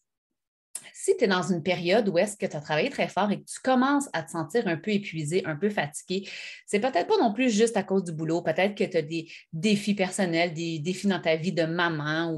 si 0.98 1.14
tu 1.14 1.24
es 1.24 1.28
dans 1.28 1.42
une 1.42 1.62
période 1.62 2.08
où 2.08 2.16
est-ce 2.16 2.38
que 2.38 2.46
tu 2.46 2.56
as 2.56 2.60
travaillé 2.60 2.88
très 2.88 3.06
fort 3.06 3.30
et 3.30 3.38
que 3.38 3.44
tu 3.44 3.60
commences 3.60 4.08
à 4.14 4.22
te 4.22 4.30
sentir 4.30 4.66
un 4.66 4.78
peu 4.78 4.92
épuisé, 4.92 5.44
un 5.44 5.54
peu 5.54 5.68
fatigué, 5.68 6.26
c'est 6.64 6.80
peut-être 6.80 7.06
pas 7.06 7.18
non 7.18 7.34
plus 7.34 7.50
juste 7.50 7.76
à 7.76 7.82
cause 7.82 8.02
du 8.02 8.12
boulot. 8.12 8.40
Peut-être 8.40 8.74
que 8.74 8.84
tu 8.84 8.96
as 8.96 9.02
des 9.02 9.30
défis 9.52 9.94
personnels, 9.94 10.54
des 10.54 10.78
défis 10.78 11.06
dans 11.06 11.20
ta 11.20 11.36
vie 11.36 11.52
de 11.52 11.64
maman 11.64 12.32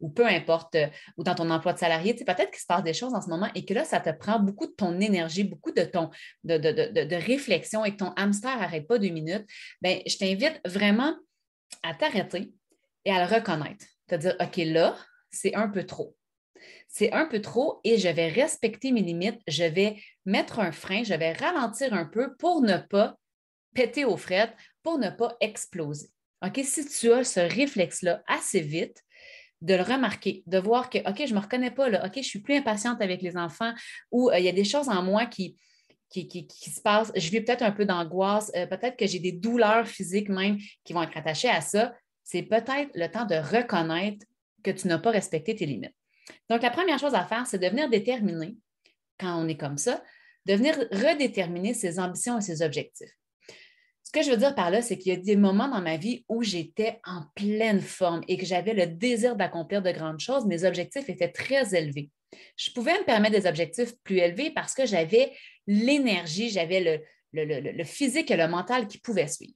ou, 0.00 0.08
peu 0.10 0.24
importe, 0.26 0.76
euh, 0.76 0.86
ou 1.16 1.24
dans 1.24 1.34
ton 1.34 1.50
emploi 1.50 1.72
de 1.72 1.78
salarié. 1.80 2.14
peut-être 2.14 2.52
qu'il 2.52 2.60
se 2.60 2.66
passe 2.66 2.84
des 2.84 2.94
choses 2.94 3.14
en 3.14 3.20
ce 3.20 3.28
moment 3.28 3.48
et 3.56 3.64
que 3.64 3.74
là, 3.74 3.84
ça 3.84 3.98
te 3.98 4.10
prend 4.10 4.38
beaucoup 4.38 4.66
de 4.68 4.72
ton 4.72 5.00
énergie, 5.00 5.42
beaucoup 5.42 5.72
de 5.72 5.82
ton 5.82 6.10
de, 6.44 7.26
réflexion 7.26 7.84
et 7.84 7.90
que 7.90 7.96
ton 7.96 8.12
hamster 8.16 8.56
n'arrête 8.56 8.86
pas 8.86 8.98
deux 8.98 9.08
minutes. 9.08 9.44
Bien, 9.82 9.98
je 10.06 10.16
t'invite 10.16 10.60
vraiment 10.64 11.16
à 11.82 11.94
t'arrêter 11.94 12.52
et 13.04 13.10
à 13.10 13.26
le 13.26 13.34
reconnaître. 13.34 13.86
Te 14.06 14.14
dire, 14.14 14.36
OK, 14.40 14.56
là, 14.58 14.96
c'est 15.32 15.56
un 15.56 15.68
peu 15.68 15.84
trop 15.84 16.14
c'est 16.88 17.12
un 17.12 17.26
peu 17.26 17.40
trop 17.40 17.80
et 17.84 17.98
je 17.98 18.08
vais 18.08 18.28
respecter 18.28 18.92
mes 18.92 19.02
limites, 19.02 19.40
je 19.48 19.64
vais 19.64 19.96
mettre 20.24 20.60
un 20.60 20.72
frein, 20.72 21.02
je 21.02 21.14
vais 21.14 21.32
ralentir 21.32 21.92
un 21.92 22.04
peu 22.04 22.36
pour 22.36 22.62
ne 22.62 22.78
pas 22.78 23.16
péter 23.74 24.04
aux 24.04 24.16
frettes, 24.16 24.54
pour 24.82 24.98
ne 24.98 25.10
pas 25.10 25.36
exploser. 25.40 26.08
Si 26.62 26.86
tu 26.86 27.12
as 27.12 27.24
ce 27.24 27.40
réflexe-là 27.40 28.22
assez 28.26 28.60
vite, 28.60 29.02
de 29.64 29.74
le 29.74 29.82
remarquer, 29.82 30.42
de 30.46 30.58
voir 30.58 30.90
que, 30.90 30.98
OK, 30.98 31.26
je 31.26 31.32
ne 31.32 31.38
me 31.38 31.42
reconnais 31.42 31.70
pas, 31.70 31.88
là, 31.88 32.04
OK, 32.04 32.12
je 32.16 32.22
suis 32.22 32.40
plus 32.40 32.56
impatiente 32.56 33.00
avec 33.00 33.22
les 33.22 33.36
enfants 33.36 33.72
ou 34.10 34.30
euh, 34.30 34.38
il 34.38 34.44
y 34.44 34.48
a 34.48 34.52
des 34.52 34.64
choses 34.64 34.90
en 34.90 35.02
moi 35.02 35.24
qui, 35.24 35.56
qui, 36.10 36.70
se 36.70 36.80
passent, 36.82 37.12
je 37.16 37.30
vis 37.30 37.40
peut-être 37.40 37.62
un 37.62 37.72
peu 37.72 37.86
d'angoisse, 37.86 38.52
euh, 38.56 38.66
peut-être 38.66 38.96
que 38.96 39.06
j'ai 39.06 39.20
des 39.20 39.32
douleurs 39.32 39.86
physiques 39.86 40.28
même 40.28 40.58
qui 40.84 40.92
vont 40.92 41.02
être 41.02 41.16
attachées 41.16 41.48
à 41.48 41.60
ça. 41.60 41.94
C'est 42.22 42.42
peut-être 42.42 42.90
le 42.94 43.06
temps 43.08 43.24
de 43.24 43.36
reconnaître 43.36 44.24
que 44.62 44.70
tu 44.70 44.86
n'as 44.86 44.98
pas 44.98 45.10
respecté 45.10 45.54
tes 45.54 45.66
limites. 45.66 45.94
Donc, 46.50 46.62
la 46.62 46.70
première 46.70 46.98
chose 46.98 47.14
à 47.14 47.24
faire, 47.24 47.46
c'est 47.46 47.58
de 47.58 47.66
venir 47.66 47.88
déterminer, 47.88 48.56
quand 49.18 49.42
on 49.42 49.48
est 49.48 49.56
comme 49.56 49.78
ça, 49.78 50.02
de 50.46 50.54
venir 50.54 50.76
redéterminer 50.92 51.74
ses 51.74 51.98
ambitions 51.98 52.38
et 52.38 52.42
ses 52.42 52.62
objectifs. 52.62 53.12
Ce 54.02 54.10
que 54.12 54.22
je 54.22 54.30
veux 54.30 54.36
dire 54.36 54.54
par 54.54 54.70
là, 54.70 54.82
c'est 54.82 54.96
qu'il 54.98 55.12
y 55.12 55.16
a 55.16 55.20
des 55.20 55.36
moments 55.36 55.68
dans 55.68 55.80
ma 55.80 55.96
vie 55.96 56.24
où 56.28 56.42
j'étais 56.42 57.00
en 57.04 57.22
pleine 57.34 57.80
forme 57.80 58.22
et 58.28 58.36
que 58.36 58.46
j'avais 58.46 58.74
le 58.74 58.86
désir 58.86 59.34
d'accomplir 59.34 59.82
de 59.82 59.90
grandes 59.90 60.20
choses. 60.20 60.46
Mes 60.46 60.64
objectifs 60.64 61.08
étaient 61.08 61.32
très 61.32 61.74
élevés. 61.74 62.10
Je 62.56 62.70
pouvais 62.70 62.98
me 62.98 63.04
permettre 63.04 63.40
des 63.40 63.46
objectifs 63.46 63.94
plus 64.04 64.18
élevés 64.18 64.50
parce 64.50 64.74
que 64.74 64.86
j'avais 64.86 65.32
l'énergie, 65.66 66.50
j'avais 66.50 67.02
le, 67.32 67.84
physique 67.84 68.30
et 68.30 68.36
le 68.36 68.46
mental 68.46 68.86
qui 68.86 68.98
pouvaient 68.98 69.26
suivre. 69.26 69.54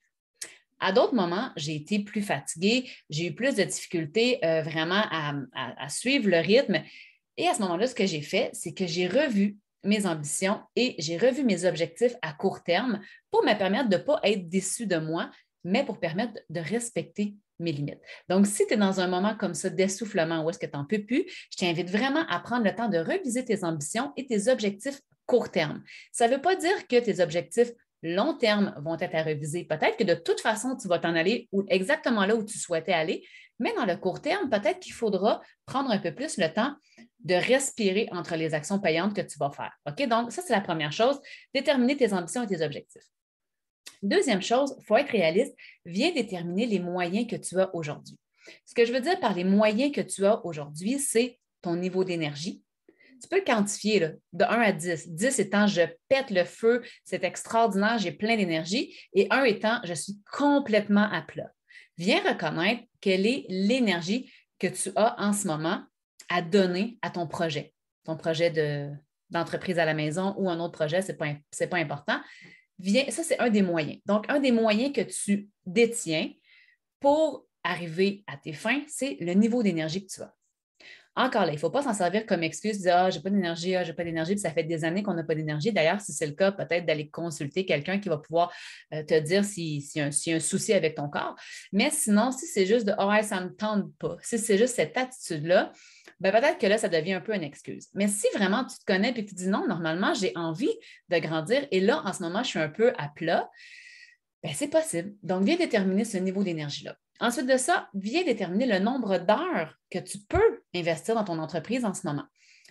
À 0.80 0.92
d'autres 0.92 1.14
moments, 1.14 1.50
j'ai 1.56 1.75
été 1.75 1.99
plus 2.00 2.23
fatiguée, 2.23 2.90
j'ai 3.11 3.26
eu 3.26 3.35
plus 3.35 3.56
de 3.56 3.64
difficultés 3.64 4.44
euh, 4.44 4.62
vraiment 4.62 5.02
à, 5.11 5.88
suivre 5.88 6.28
le 6.28 6.38
rythme. 6.38 6.82
Et 7.37 7.49
à 7.49 7.54
ce 7.54 7.61
moment-là, 7.62 7.87
ce 7.87 7.94
que 7.94 8.06
j'ai 8.06 8.23
fait, 8.23 8.50
c'est 8.52 8.73
que 8.73 8.87
j'ai 8.87 9.08
revu 9.08 9.56
mes 9.85 10.06
ambitions 10.06 10.61
et 10.76 10.94
j'ai 10.99 11.16
revu 11.16 11.44
mes 11.44 11.64
objectifs 11.64 12.14
à 12.23 12.32
court 12.32 12.62
terme 12.62 13.00
pour 13.30 13.44
me 13.44 13.56
permettre 13.56 13.88
de 13.88 13.97
ne 13.97 14.02
pas 14.02 14.20
être 14.25 14.49
déçu 14.49 14.87
de 14.87 14.97
moi, 14.97 15.30
mais 15.64 15.85
pour 15.85 16.00
permettre 16.00 16.40
de 16.50 16.61
respecter 16.61 17.35
mes 17.58 17.73
limites. 17.73 18.00
Donc, 18.28 18.47
si 18.47 18.66
tu 18.66 18.75
es 18.75 18.76
dans 18.76 19.00
un 19.00 19.08
moment 19.08 19.37
comme 19.37 19.54
ça 19.54 19.70
d'essoufflement 19.70 20.44
où 20.44 20.50
est-ce 20.50 20.58
que 20.58 20.66
tu 20.66 20.76
n'en 20.76 20.85
peux 20.85 21.04
plus, 21.04 21.25
je 21.50 21.56
t'invite 21.56 21.90
vraiment 21.90 22.26
à 22.28 22.40
prendre 22.40 22.64
le 22.64 22.75
temps 22.75 22.88
de 22.88 22.99
reviser 22.99 23.44
tes 23.44 23.64
ambitions 23.64 24.12
et 24.16 24.26
tes 24.26 24.49
objectifs 24.49 25.00
court 25.26 25.50
terme. 25.50 25.82
Ça 26.11 26.26
ne 26.26 26.35
veut 26.35 26.40
pas 26.40 26.56
dire 26.56 26.87
que 26.88 26.99
tes 26.99 27.20
objectifs 27.20 27.70
long 28.02 28.35
terme 28.35 28.75
vont 28.85 28.99
être 28.99 29.14
à 29.14 29.23
reviser. 29.23 29.64
Peut-être 29.64 29.97
que 29.97 30.05
de 30.05 30.14
toute 30.14 30.40
façon, 30.40 30.76
tu 30.76 30.88
vas 30.88 30.99
t'en 30.99 31.14
aller 31.14 31.49
exactement 31.69 32.25
là 32.26 32.37
où 32.37 32.45
tu 32.45 32.59
souhaitais 32.59 32.93
aller, 32.93 33.26
mais 33.59 33.75
dans 33.75 33.87
le 33.87 33.97
court 33.97 34.21
terme, 34.21 34.49
peut-être 34.50 34.81
qu'il 34.81 34.93
faudra 34.93 35.40
prendre 35.67 35.90
un 35.90 35.99
peu 35.99 36.14
plus 36.14 36.37
le 36.38 36.52
temps 36.52 36.75
de 37.25 37.35
respirer 37.35 38.09
entre 38.12 38.37
les 38.37 38.55
actions 38.55 38.78
payantes 38.78 39.14
que 39.14 39.21
tu 39.21 39.38
vas 39.38 39.50
faire. 39.50 39.73
OK? 39.87 40.07
Donc, 40.07 40.33
ça, 40.33 40.43
c'est 40.43 40.52
la 40.52 40.61
première 40.61 40.93
chose, 40.93 41.19
déterminer 41.52 41.97
tes 41.97 42.12
ambitions 42.12 42.45
et 42.45 42.47
tes 42.47 42.62
objectifs. 42.62 43.02
Deuxième 44.02 44.43
chose, 44.43 44.76
il 44.78 44.85
faut 44.87 44.97
être 44.97 45.11
réaliste, 45.11 45.55
viens 45.85 46.12
déterminer 46.12 46.67
les 46.67 46.78
moyens 46.78 47.26
que 47.26 47.37
tu 47.37 47.59
as 47.61 47.75
aujourd'hui. 47.75 48.17
Ce 48.64 48.75
que 48.75 48.85
je 48.85 48.93
veux 48.93 49.00
dire 49.00 49.19
par 49.19 49.35
les 49.35 49.45
moyens 49.45 49.93
que 49.93 50.00
tu 50.00 50.25
as 50.25 50.45
aujourd'hui, 50.47 51.00
c'est 51.00 51.38
ton 51.61 51.75
niveau 51.75 52.05
d'énergie, 52.05 52.62
tu 53.21 53.29
peux 53.29 53.39
le 53.39 53.45
quantifier 53.45 54.01
de 54.01 54.45
1 54.45 54.47
à 54.47 54.73
10. 54.73 55.09
10 55.09 55.39
étant 55.39 55.67
je 55.67 55.83
pète 56.09 56.31
le 56.31 56.45
feu, 56.45 56.83
c'est 57.05 57.25
extraordinaire, 57.25 57.99
j'ai 57.99 58.13
plein 58.13 58.37
d'énergie. 58.37 58.97
Et 59.13 59.27
1 59.31 59.45
étant 59.45 59.81
je 59.85 59.95
suis 59.95 60.19
complètement 60.33 61.11
à 61.11 61.23
plat. 61.23 61.51
Viens 61.97 62.21
reconnaître 62.23 62.83
quelle 63.01 63.27
est 63.27 63.45
l'énergie 63.49 64.31
que 64.59 64.69
tu 64.69 64.91
as 64.97 65.21
en 65.21 65.33
ce 65.33 65.47
moment 65.47 65.83
à 66.29 66.43
donner 66.43 66.99
à 67.03 67.11
ton 67.11 67.27
projet, 67.27 67.75
ton 68.05 68.17
projet 68.17 68.53
d'entreprise 69.31 69.79
à 69.79 69.85
la 69.85 69.95
maison 69.95 70.35
ou 70.37 70.49
un 70.49 70.61
autre 70.61 70.73
projet, 70.73 71.03
ce 71.03 71.13
n'est 71.13 71.19
pas, 71.19 71.35
pas 71.71 71.77
important. 71.79 72.21
Viens, 72.79 73.11
ça, 73.11 73.25
c'est 73.25 73.41
un 73.41 73.51
des 73.51 73.63
moyens. 73.63 73.99
Donc, 74.07 74.27
un 74.29 74.39
des 74.39 74.53
moyens 74.53 74.93
que 74.93 75.01
tu 75.01 75.49
détiens 75.67 76.31
pour 77.01 77.47
arriver 77.65 78.25
à 78.27 78.37
tes 78.37 78.53
fins, 78.53 78.83
c'est 78.87 79.17
le 79.21 79.33
niveau 79.35 79.63
d'énergie 79.63 80.07
que 80.07 80.13
tu 80.13 80.23
as. 80.23 80.35
Encore 81.19 81.47
là, 81.47 81.51
il 81.51 81.57
ne 81.57 81.59
faut 81.59 81.69
pas 81.69 81.83
s'en 81.83 81.93
servir 81.93 82.25
comme 82.27 82.45
excuse, 82.45 82.79
dire 82.79 82.95
Ah, 82.97 83.11
j'ai 83.11 83.19
pas 83.19 83.29
d'énergie, 83.29 83.75
ah, 83.75 83.83
j'ai 83.83 83.93
pas 83.93 84.05
d'énergie, 84.05 84.35
puis 84.35 84.41
ça 84.41 84.53
fait 84.53 84.63
des 84.63 84.85
années 84.85 85.03
qu'on 85.03 85.15
n'a 85.15 85.25
pas 85.25 85.35
d'énergie. 85.35 85.73
D'ailleurs, 85.73 86.01
si 86.01 86.13
c'est 86.13 86.29
le 86.29 86.33
cas, 86.33 86.53
peut-être 86.53 86.87
d'aller 86.87 87.11
consulter 87.11 87.67
quelqu'un 87.67 87.99
qui 87.99 88.09
va 88.09 88.19
pouvoir 88.19 88.53
euh, 88.95 89.03
te 89.03 89.19
dire 89.19 89.45
s'il 89.45 89.83
si, 89.83 89.99
y, 89.99 90.01
a 90.01 90.37
un 90.37 90.41
souci 90.41 90.73
avec 90.73 90.95
ton 90.95 91.09
corps. 91.09 91.35
Mais 91.73 91.91
sinon, 91.91 92.31
si 92.31 92.47
c'est 92.47 92.67
juste 92.67 92.87
de 92.87 92.93
Oh, 92.99 93.11
ça 93.23 93.41
ne 93.41 93.47
me 93.47 93.55
tente 93.55 93.93
pas, 93.97 94.17
si 94.23 94.39
c'est 94.39 94.57
juste 94.57 94.77
cette 94.77 94.97
attitude-là, 94.97 95.73
ben 96.21 96.31
peut-être 96.31 96.59
que 96.59 96.69
là, 96.69 96.79
ça 96.79 96.89
devient 96.89 97.15
un 97.15 97.21
peu 97.21 97.35
une 97.35 97.43
excuse. 97.43 97.89
Mais 97.95 98.07
si 98.07 98.29
vraiment 98.35 98.65
tu 98.65 98.79
te 98.79 98.85
connais 98.85 99.11
et 99.11 99.15
que 99.15 99.29
tu 99.29 99.35
dis 99.35 99.49
non, 99.49 99.67
normalement, 99.67 100.15
j'ai 100.15 100.31
envie 100.37 100.71
de 101.09 101.19
grandir 101.19 101.67
et 101.73 101.81
là, 101.81 102.01
en 102.05 102.13
ce 102.13 102.23
moment, 102.23 102.45
je 102.45 102.49
suis 102.51 102.59
un 102.61 102.69
peu 102.69 102.93
à 102.97 103.09
plat, 103.09 103.51
ben, 104.45 104.53
c'est 104.55 104.69
possible. 104.69 105.15
Donc, 105.25 105.43
viens 105.43 105.57
déterminer 105.57 106.05
ce 106.05 106.17
niveau 106.19 106.45
d'énergie-là. 106.45 106.95
Ensuite 107.21 107.47
de 107.47 107.57
ça, 107.57 107.89
viens 107.95 108.25
déterminer 108.25 108.67
le 108.67 108.79
nombre 108.79 109.19
d'heures 109.19 109.75
que 109.91 109.99
tu 109.99 110.19
peux 110.19 110.63
investir 110.75 111.15
dans 111.15 111.25
ton 111.25 111.39
entreprise 111.39 111.85
en 111.85 111.95
ce 111.95 112.07
moment. 112.07 112.25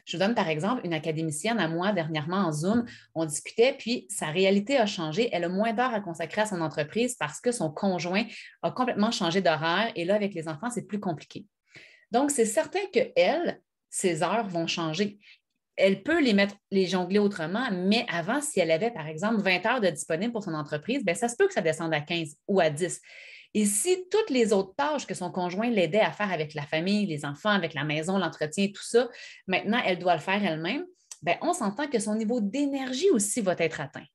Je 0.08 0.16
vous 0.16 0.24
donne 0.24 0.36
par 0.36 0.48
exemple 0.48 0.86
une 0.86 0.94
académicienne 0.94 1.60
à 1.60 1.68
moi 1.68 1.92
dernièrement 1.92 2.38
en 2.38 2.52
Zoom. 2.54 2.86
On 3.14 3.26
discutait, 3.26 3.76
puis 3.78 4.08
sa 4.10 4.28
réalité 4.28 4.78
a 4.78 4.86
changé. 4.86 5.30
Elle 5.34 5.44
a 5.44 5.50
moins 5.50 5.74
d'heures 5.74 5.94
à 5.94 6.00
consacrer 6.00 6.42
à 6.42 6.46
son 6.46 6.62
entreprise 6.62 7.16
parce 7.16 7.42
que 7.42 7.52
son 7.52 7.70
conjoint 7.70 8.24
a 8.62 8.72
complètement 8.72 9.12
changé 9.12 9.42
d'horaire 9.42 9.92
et 9.96 10.06
là, 10.06 10.16
avec 10.16 10.34
les 10.34 10.48
enfants, 10.48 10.70
c'est 10.70 10.88
plus 10.88 11.02
compliqué. 11.02 11.46
Donc, 12.12 12.32
c'est 12.32 12.46
certain 12.46 12.80
que 12.94 13.02
elle, 13.18 13.60
ses 13.90 14.24
heures 14.24 14.48
vont 14.48 14.66
changer. 14.66 15.20
Elle 15.76 16.04
peut 16.04 16.22
les 16.22 16.34
mettre, 16.34 16.56
les 16.72 16.88
jongler 16.88 17.20
autrement, 17.20 17.68
mais 17.72 18.06
avant, 18.10 18.42
si 18.42 18.62
elle 18.62 18.72
avait, 18.72 18.92
par 18.92 19.08
exemple, 19.08 19.42
20 19.42 19.66
heures 19.66 19.82
de 19.82 19.90
disponible 19.90 20.32
pour 20.32 20.44
son 20.44 20.54
entreprise, 20.54 21.04
bien, 21.04 21.16
ça 21.16 21.28
se 21.28 21.36
peut 21.36 21.48
que 21.48 21.54
ça 21.54 21.62
descende 21.62 21.94
à 21.94 22.00
15 22.00 22.38
ou 22.48 22.62
à 22.62 22.70
10. 22.70 23.02
Et 23.54 23.66
si 23.66 24.06
toutes 24.10 24.30
les 24.30 24.54
autres 24.54 24.76
tâches 24.76 25.08
que 25.08 25.14
son 25.14 25.32
conjoint 25.32 25.70
l'aidait 25.70 26.00
à 26.00 26.12
faire 26.12 26.32
avec 26.32 26.54
la 26.54 26.64
famille, 26.64 27.06
les 27.06 27.26
enfants, 27.26 27.50
avec 27.50 27.74
la 27.74 27.84
maison, 27.84 28.18
l'entretien, 28.18 28.68
tout 28.68 28.84
ça, 28.84 29.10
maintenant, 29.48 29.82
elle 29.86 30.00
doit 30.00 30.16
le 30.16 30.22
faire 30.22 30.44
elle-même, 30.44 30.86
bien, 31.22 31.38
on 31.42 31.54
s'entend 31.54 31.88
que 31.88 32.00
son 32.00 32.16
niveau 32.16 32.42
d'énergie 32.42 33.10
aussi 33.10 33.42
va 33.42 33.56
être 33.58 33.82
atteint. 33.82 34.06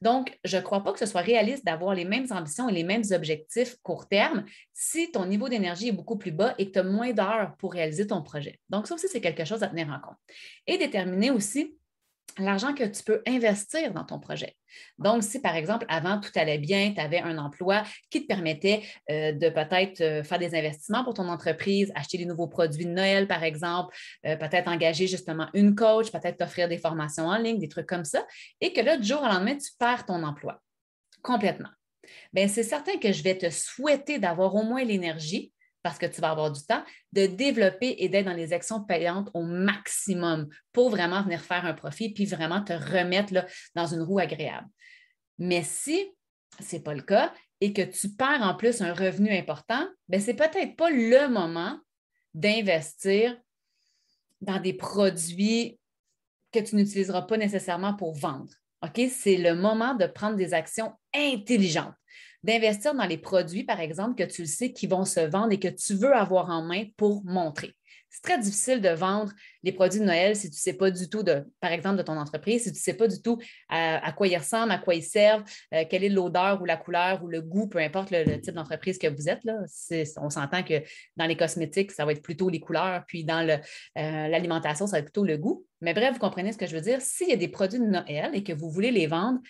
Donc, 0.00 0.38
je 0.44 0.56
ne 0.56 0.62
crois 0.62 0.82
pas 0.82 0.92
que 0.92 0.98
ce 0.98 1.06
soit 1.06 1.20
réaliste 1.20 1.64
d'avoir 1.64 1.94
les 1.94 2.04
mêmes 2.04 2.26
ambitions 2.30 2.68
et 2.68 2.72
les 2.72 2.84
mêmes 2.84 3.02
objectifs 3.10 3.76
court 3.82 4.08
terme 4.08 4.44
si 4.72 5.10
ton 5.10 5.26
niveau 5.26 5.48
d'énergie 5.48 5.88
est 5.88 5.92
beaucoup 5.92 6.16
plus 6.16 6.30
bas 6.30 6.54
et 6.58 6.66
que 6.66 6.72
tu 6.72 6.78
as 6.78 6.84
moins 6.84 7.12
d'heures 7.12 7.56
pour 7.58 7.72
réaliser 7.72 8.06
ton 8.06 8.22
projet. 8.22 8.60
Donc, 8.68 8.86
ça 8.86 8.94
aussi, 8.94 9.08
c'est 9.08 9.20
quelque 9.20 9.44
chose 9.44 9.62
à 9.62 9.68
tenir 9.68 9.88
en 9.88 10.00
compte. 10.00 10.18
Et 10.66 10.78
déterminer 10.78 11.30
aussi 11.30 11.76
l'argent 12.38 12.74
que 12.74 12.84
tu 12.84 13.02
peux 13.04 13.22
investir 13.26 13.92
dans 13.92 14.04
ton 14.04 14.18
projet. 14.18 14.56
Donc, 14.98 15.22
si 15.22 15.40
par 15.40 15.54
exemple, 15.54 15.86
avant, 15.88 16.20
tout 16.20 16.30
allait 16.34 16.58
bien, 16.58 16.92
tu 16.92 17.00
avais 17.00 17.20
un 17.20 17.38
emploi 17.38 17.84
qui 18.10 18.22
te 18.22 18.26
permettait 18.26 18.82
euh, 19.10 19.32
de 19.32 19.48
peut-être 19.48 20.00
euh, 20.00 20.24
faire 20.24 20.38
des 20.38 20.54
investissements 20.56 21.04
pour 21.04 21.14
ton 21.14 21.28
entreprise, 21.28 21.92
acheter 21.94 22.18
des 22.18 22.26
nouveaux 22.26 22.48
produits 22.48 22.86
de 22.86 22.90
Noël, 22.90 23.28
par 23.28 23.44
exemple, 23.44 23.96
euh, 24.26 24.36
peut-être 24.36 24.68
engager 24.68 25.06
justement 25.06 25.48
une 25.54 25.74
coach, 25.74 26.10
peut-être 26.10 26.38
t'offrir 26.38 26.68
des 26.68 26.78
formations 26.78 27.26
en 27.26 27.38
ligne, 27.38 27.58
des 27.58 27.68
trucs 27.68 27.86
comme 27.86 28.04
ça, 28.04 28.26
et 28.60 28.72
que 28.72 28.80
là, 28.80 28.96
du 28.96 29.06
jour 29.06 29.22
au 29.22 29.26
lendemain, 29.26 29.56
tu 29.56 29.70
perds 29.78 30.06
ton 30.06 30.22
emploi 30.24 30.60
complètement. 31.22 31.70
Bien, 32.32 32.46
c'est 32.48 32.62
certain 32.62 32.98
que 32.98 33.12
je 33.12 33.22
vais 33.22 33.36
te 33.36 33.50
souhaiter 33.50 34.18
d'avoir 34.18 34.54
au 34.54 34.62
moins 34.62 34.84
l'énergie 34.84 35.53
parce 35.84 35.98
que 35.98 36.06
tu 36.06 36.22
vas 36.22 36.30
avoir 36.30 36.50
du 36.50 36.64
temps, 36.64 36.82
de 37.12 37.26
développer 37.26 37.96
et 37.98 38.08
d'être 38.08 38.24
dans 38.24 38.32
les 38.32 38.54
actions 38.54 38.82
payantes 38.82 39.28
au 39.34 39.42
maximum 39.42 40.48
pour 40.72 40.88
vraiment 40.88 41.22
venir 41.22 41.42
faire 41.42 41.66
un 41.66 41.74
profit 41.74 42.12
puis 42.12 42.24
vraiment 42.24 42.64
te 42.64 42.72
remettre 42.72 43.34
dans 43.74 43.86
une 43.86 44.00
roue 44.00 44.18
agréable. 44.18 44.66
Mais 45.38 45.62
si 45.62 46.10
ce 46.58 46.76
n'est 46.76 46.82
pas 46.82 46.94
le 46.94 47.02
cas 47.02 47.34
et 47.60 47.74
que 47.74 47.82
tu 47.82 48.08
perds 48.08 48.40
en 48.40 48.54
plus 48.54 48.80
un 48.80 48.94
revenu 48.94 49.30
important, 49.36 49.86
ben 50.08 50.20
ce 50.20 50.28
n'est 50.28 50.36
peut-être 50.36 50.74
pas 50.74 50.88
le 50.88 51.28
moment 51.28 51.78
d'investir 52.32 53.36
dans 54.40 54.60
des 54.60 54.72
produits 54.72 55.78
que 56.50 56.60
tu 56.60 56.76
n'utiliseras 56.76 57.22
pas 57.22 57.36
nécessairement 57.36 57.94
pour 57.94 58.14
vendre. 58.14 58.52
C'est 58.96 59.36
le 59.36 59.54
moment 59.54 59.94
de 59.94 60.06
prendre 60.06 60.36
des 60.36 60.54
actions 60.54 60.92
intelligentes 61.14 61.94
d'investir 62.44 62.94
dans 62.94 63.06
les 63.06 63.16
produits, 63.16 63.64
par 63.64 63.80
exemple, 63.80 64.14
que 64.14 64.30
tu 64.30 64.46
sais 64.46 64.72
qui 64.72 64.86
vont 64.86 65.06
se 65.06 65.20
vendre 65.20 65.52
et 65.52 65.58
que 65.58 65.68
tu 65.68 65.94
veux 65.94 66.14
avoir 66.14 66.50
en 66.50 66.62
main 66.62 66.84
pour 66.96 67.24
montrer. 67.24 67.72
C'est 68.10 68.22
très 68.22 68.38
difficile 68.38 68.80
de 68.80 68.90
vendre 68.90 69.32
les 69.64 69.72
produits 69.72 69.98
de 69.98 70.04
Noël 70.04 70.36
si 70.36 70.48
tu 70.48 70.54
ne 70.54 70.58
sais 70.58 70.74
pas 70.74 70.92
du 70.92 71.08
tout, 71.08 71.24
par 71.58 71.72
exemple, 71.72 71.96
de 71.96 72.02
ton 72.02 72.16
entreprise, 72.16 72.62
si 72.62 72.70
tu 72.70 72.78
ne 72.78 72.82
sais 72.82 72.94
pas 72.94 73.08
du 73.08 73.20
tout 73.20 73.40
à, 73.68 74.12
quoi 74.12 74.28
ils 74.28 74.36
ressemblent, 74.36 74.70
à 74.70 74.78
quoi 74.78 74.94
ils 74.94 75.02
servent, 75.02 75.42
euh, 75.72 75.84
quelle 75.90 76.04
est 76.04 76.10
l'odeur 76.10 76.62
ou 76.62 76.64
la 76.64 76.76
couleur 76.76 77.24
ou 77.24 77.28
le 77.28 77.42
goût, 77.42 77.66
peu 77.66 77.78
importe 77.78 78.12
le, 78.12 78.40
type 78.40 78.54
d'entreprise 78.54 78.98
que 78.98 79.08
vous 79.08 79.28
êtes. 79.28 79.42
Là. 79.42 79.64
On 80.18 80.30
s'entend 80.30 80.62
que 80.62 80.82
dans 81.16 81.26
les 81.26 81.36
cosmétiques, 81.36 81.90
ça 81.90 82.04
va 82.04 82.12
être 82.12 82.22
plutôt 82.22 82.50
les 82.50 82.60
couleurs, 82.60 83.02
puis 83.08 83.24
dans 83.24 83.44
euh, 83.48 83.58
l'alimentation, 84.28 84.86
ça 84.86 84.92
va 84.92 84.98
être 84.98 85.06
plutôt 85.06 85.24
le 85.24 85.36
goût. 85.36 85.66
Mais 85.80 85.92
bref, 85.92 86.12
vous 86.12 86.20
comprenez 86.20 86.52
ce 86.52 86.58
que 86.58 86.66
je 86.66 86.76
veux 86.76 86.82
dire. 86.82 87.00
S'il 87.00 87.30
y 87.30 87.32
a 87.32 87.36
des 87.36 87.48
produits 87.48 87.80
de 87.80 87.86
Noël 87.86 88.30
et 88.32 88.44
que 88.44 88.52
vous 88.52 88.70
voulez 88.70 88.92
les 88.92 89.08
vendre, 89.08 89.40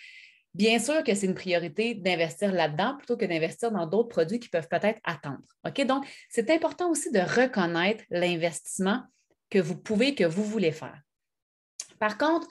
Bien 0.55 0.79
sûr 0.79 1.03
que 1.03 1.13
c'est 1.13 1.25
une 1.25 1.35
priorité 1.35 1.95
d'investir 1.95 2.53
là-dedans 2.53 2.95
plutôt 2.95 3.17
que 3.17 3.25
d'investir 3.25 3.71
dans 3.71 3.85
d'autres 3.85 4.07
produits 4.07 4.39
qui 4.39 4.47
peuvent 4.47 4.69
peut-être 4.69 5.01
attendre. 5.03 5.43
OK? 5.67 5.85
Donc, 5.85 6.07
c'est 6.29 6.49
important 6.49 6.89
aussi 6.89 7.11
de 7.11 7.19
reconnaître 7.19 8.05
l'investissement 8.09 9.03
que 9.49 9.59
vous 9.59 9.75
pouvez, 9.75 10.15
que 10.15 10.23
vous 10.23 10.45
voulez 10.45 10.71
faire. 10.71 10.97
Par 11.99 12.17
contre, 12.17 12.47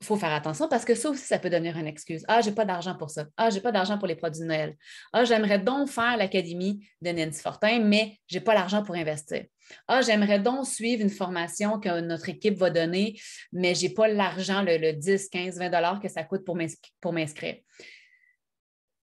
il 0.00 0.06
faut 0.06 0.16
faire 0.16 0.32
attention 0.32 0.66
parce 0.68 0.84
que 0.84 0.96
ça 0.96 1.08
aussi, 1.08 1.22
ça 1.22 1.38
peut 1.38 1.48
devenir 1.48 1.76
une 1.78 1.86
excuse. 1.86 2.24
Ah, 2.26 2.40
j'ai 2.40 2.50
pas 2.50 2.64
d'argent 2.64 2.96
pour 2.96 3.10
ça. 3.10 3.26
Ah, 3.36 3.48
j'ai 3.48 3.60
pas 3.60 3.70
d'argent 3.70 3.96
pour 3.96 4.08
les 4.08 4.16
produits 4.16 4.40
de 4.40 4.46
Noël. 4.46 4.76
Ah, 5.12 5.24
j'aimerais 5.24 5.60
donc 5.60 5.88
faire 5.88 6.16
l'académie 6.16 6.84
de 7.00 7.12
Nancy 7.12 7.40
Fortin, 7.40 7.78
mais 7.78 8.18
j'ai 8.26 8.40
pas 8.40 8.54
l'argent 8.54 8.82
pour 8.82 8.96
investir. 8.96 9.44
Ah, 9.88 10.02
j'aimerais 10.02 10.40
donc 10.40 10.66
suivre 10.66 11.02
une 11.02 11.10
formation 11.10 11.78
que 11.80 12.00
notre 12.00 12.28
équipe 12.28 12.56
va 12.56 12.70
donner, 12.70 13.18
mais 13.52 13.74
j'ai 13.74 13.90
pas 13.90 14.08
l'argent, 14.08 14.62
le, 14.62 14.92
10, 14.92 15.28
15, 15.28 15.58
20 15.58 15.70
dollars 15.70 16.00
que 16.00 16.08
ça 16.08 16.24
coûte 16.24 16.44
pour 16.44 16.56
m'inscrire. 17.12 17.56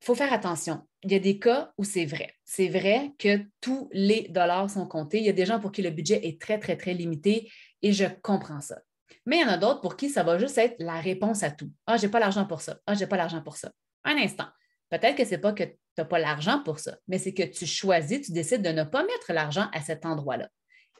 Il 0.01 0.05
faut 0.05 0.15
faire 0.15 0.33
attention. 0.33 0.87
Il 1.03 1.13
y 1.13 1.17
a 1.17 1.19
des 1.19 1.39
cas 1.39 1.73
où 1.79 1.85
c'est 1.85 2.05
vrai. 2.05 2.33
C'est 2.45 2.69
vrai 2.69 3.13
que 3.19 3.41
tous 3.61 3.89
les 3.93 4.29
dollars 4.29 4.71
sont 4.71 4.87
comptés. 4.87 5.19
Il 5.19 5.25
y 5.25 5.29
a 5.29 5.33
des 5.33 5.47
gens 5.47 5.59
pour 5.59 5.73
qui 5.73 5.83
le 5.83 5.91
budget 5.91 6.27
est 6.27 6.41
très, 6.41 6.59
très, 6.59 6.77
très 6.77 6.95
limité 6.95 7.51
et 7.83 7.93
je 7.93 8.05
comprends 8.23 8.61
ça. 8.61 8.79
Mais 9.25 9.39
il 9.39 9.43
y 9.43 9.45
en 9.45 9.49
a 9.49 9.59
d'autres 9.59 9.81
pour 9.81 9.97
qui 9.97 10.09
ça 10.09 10.23
va 10.23 10.39
juste 10.39 10.59
être 10.59 10.77
la 10.79 11.01
réponse 11.01 11.43
à 11.43 11.51
tout. 11.51 11.71
Ah, 11.87 11.97
j'ai 11.97 12.09
pas 12.09 12.21
l'argent 12.21 12.47
pour 12.47 12.61
ça. 12.61 12.79
Ah, 12.87 12.95
j'ai 12.95 13.07
pas 13.07 13.17
l'argent 13.17 13.43
pour 13.43 13.57
ça. 13.57 13.73
Un 14.05 14.17
instant. 14.17 14.47
Peut-être 14.91 15.17
que 15.17 15.25
ce 15.25 15.31
n'est 15.31 15.39
pas 15.39 15.53
que 15.53 15.65
tu 15.65 15.77
n'as 15.99 16.05
pas 16.05 16.19
l'argent 16.19 16.63
pour 16.63 16.79
ça, 16.79 16.97
mais 17.09 17.19
c'est 17.19 17.35
que 17.35 17.43
tu 17.43 17.67
choisis, 17.67 18.27
tu 18.27 18.33
décides 18.33 18.63
de 18.63 18.71
ne 18.71 18.85
pas 18.85 19.03
mettre 19.03 19.33
l'argent 19.33 19.69
à 19.73 19.81
cet 19.81 20.07
endroit-là. 20.07 20.49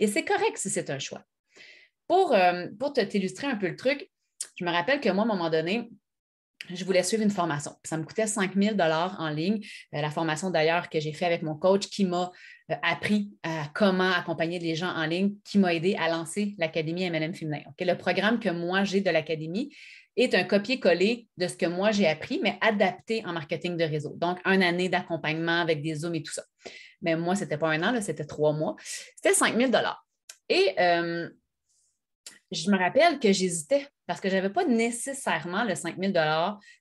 Et 0.01 0.07
c'est 0.07 0.25
correct 0.25 0.57
si 0.57 0.71
c'est 0.71 0.91
un 0.91 0.99
choix. 0.99 1.23
Pour, 2.09 2.35
euh, 2.35 2.67
t'illustrer 3.09 3.47
un 3.47 3.57
peu 3.57 3.69
le 3.69 3.77
truc, 3.77 4.11
je 4.57 4.65
me 4.65 4.71
rappelle 4.71 5.01
que 5.01 5.09
moi, 5.11 5.25
à 5.25 5.27
un 5.27 5.29
moment 5.29 5.51
donné, 5.51 5.91
je 6.73 6.85
voulais 6.85 7.03
suivre 7.03 7.23
une 7.23 7.31
formation. 7.31 7.73
Ça 7.85 7.97
me 7.97 8.05
coûtait 8.05 8.27
5 8.27 8.55
000 8.55 8.77
en 8.81 9.29
ligne. 9.29 9.61
Euh, 9.95 10.01
la 10.01 10.11
formation 10.11 10.51
d'ailleurs 10.51 10.89
que 10.89 10.99
j'ai 11.01 11.13
fait 11.13 11.27
avec 11.27 11.43
mon 11.43 11.55
coach 11.55 11.89
qui 11.89 12.05
m'a 12.05 12.31
euh, 12.71 12.75
appris 12.83 13.31
comment 13.75 14.11
accompagner 14.11 14.59
les 14.59 14.75
gens 14.75 14.89
en 14.89 15.07
ligne, 15.07 15.35
qui 15.45 15.59
m'a 15.59 15.75
aidé 15.75 15.97
à 15.97 16.09
lancer 16.09 16.55
l'Académie 16.59 17.09
MLM 17.09 17.35
Féminin. 17.35 17.61
Le 17.79 17.95
programme 17.95 18.41
que 18.41 18.49
moi 18.49 18.85
j'ai 18.85 19.01
de 19.01 19.11
l'Académie 19.11 19.71
est 20.17 20.35
un 20.35 20.45
copier-coller 20.45 21.29
de 21.37 21.47
ce 21.47 21.57
que 21.57 21.67
moi 21.67 21.91
j'ai 21.91 22.07
appris, 22.07 22.41
mais 22.43 22.59
adapté 22.61 23.25
en 23.27 23.33
marketing 23.33 23.77
de 23.77 23.85
réseau. 23.85 24.15
Donc, 24.17 24.39
une 24.45 24.63
année 24.63 24.89
d'accompagnement 24.89 25.61
avec 25.61 25.83
des 25.83 25.95
Zooms 25.95 26.15
et 26.15 26.23
tout 26.23 26.33
ça. 26.33 26.45
Mais 27.03 27.17
moi, 27.17 27.35
ce 27.37 27.43
n'était 27.43 27.59
pas 27.59 27.69
un 27.69 27.83
an, 27.83 28.01
c'était 28.01 28.25
trois 28.25 28.53
mois. 28.53 28.77
C'était 29.17 29.35
5 29.35 29.57
000 29.57 29.71
Et 30.49 30.75
euh, 30.81 31.29
je 32.51 32.71
me 32.71 32.79
rappelle 32.79 33.19
que 33.19 33.33
j'hésitais 33.33 33.87
parce 34.07 34.21
que 34.21 34.29
je 34.29 34.37
n'avais 34.37 34.51
pas 34.51 34.65
nécessairement 34.65 35.65
le 35.65 35.75
5 35.75 35.97
000 36.01 36.13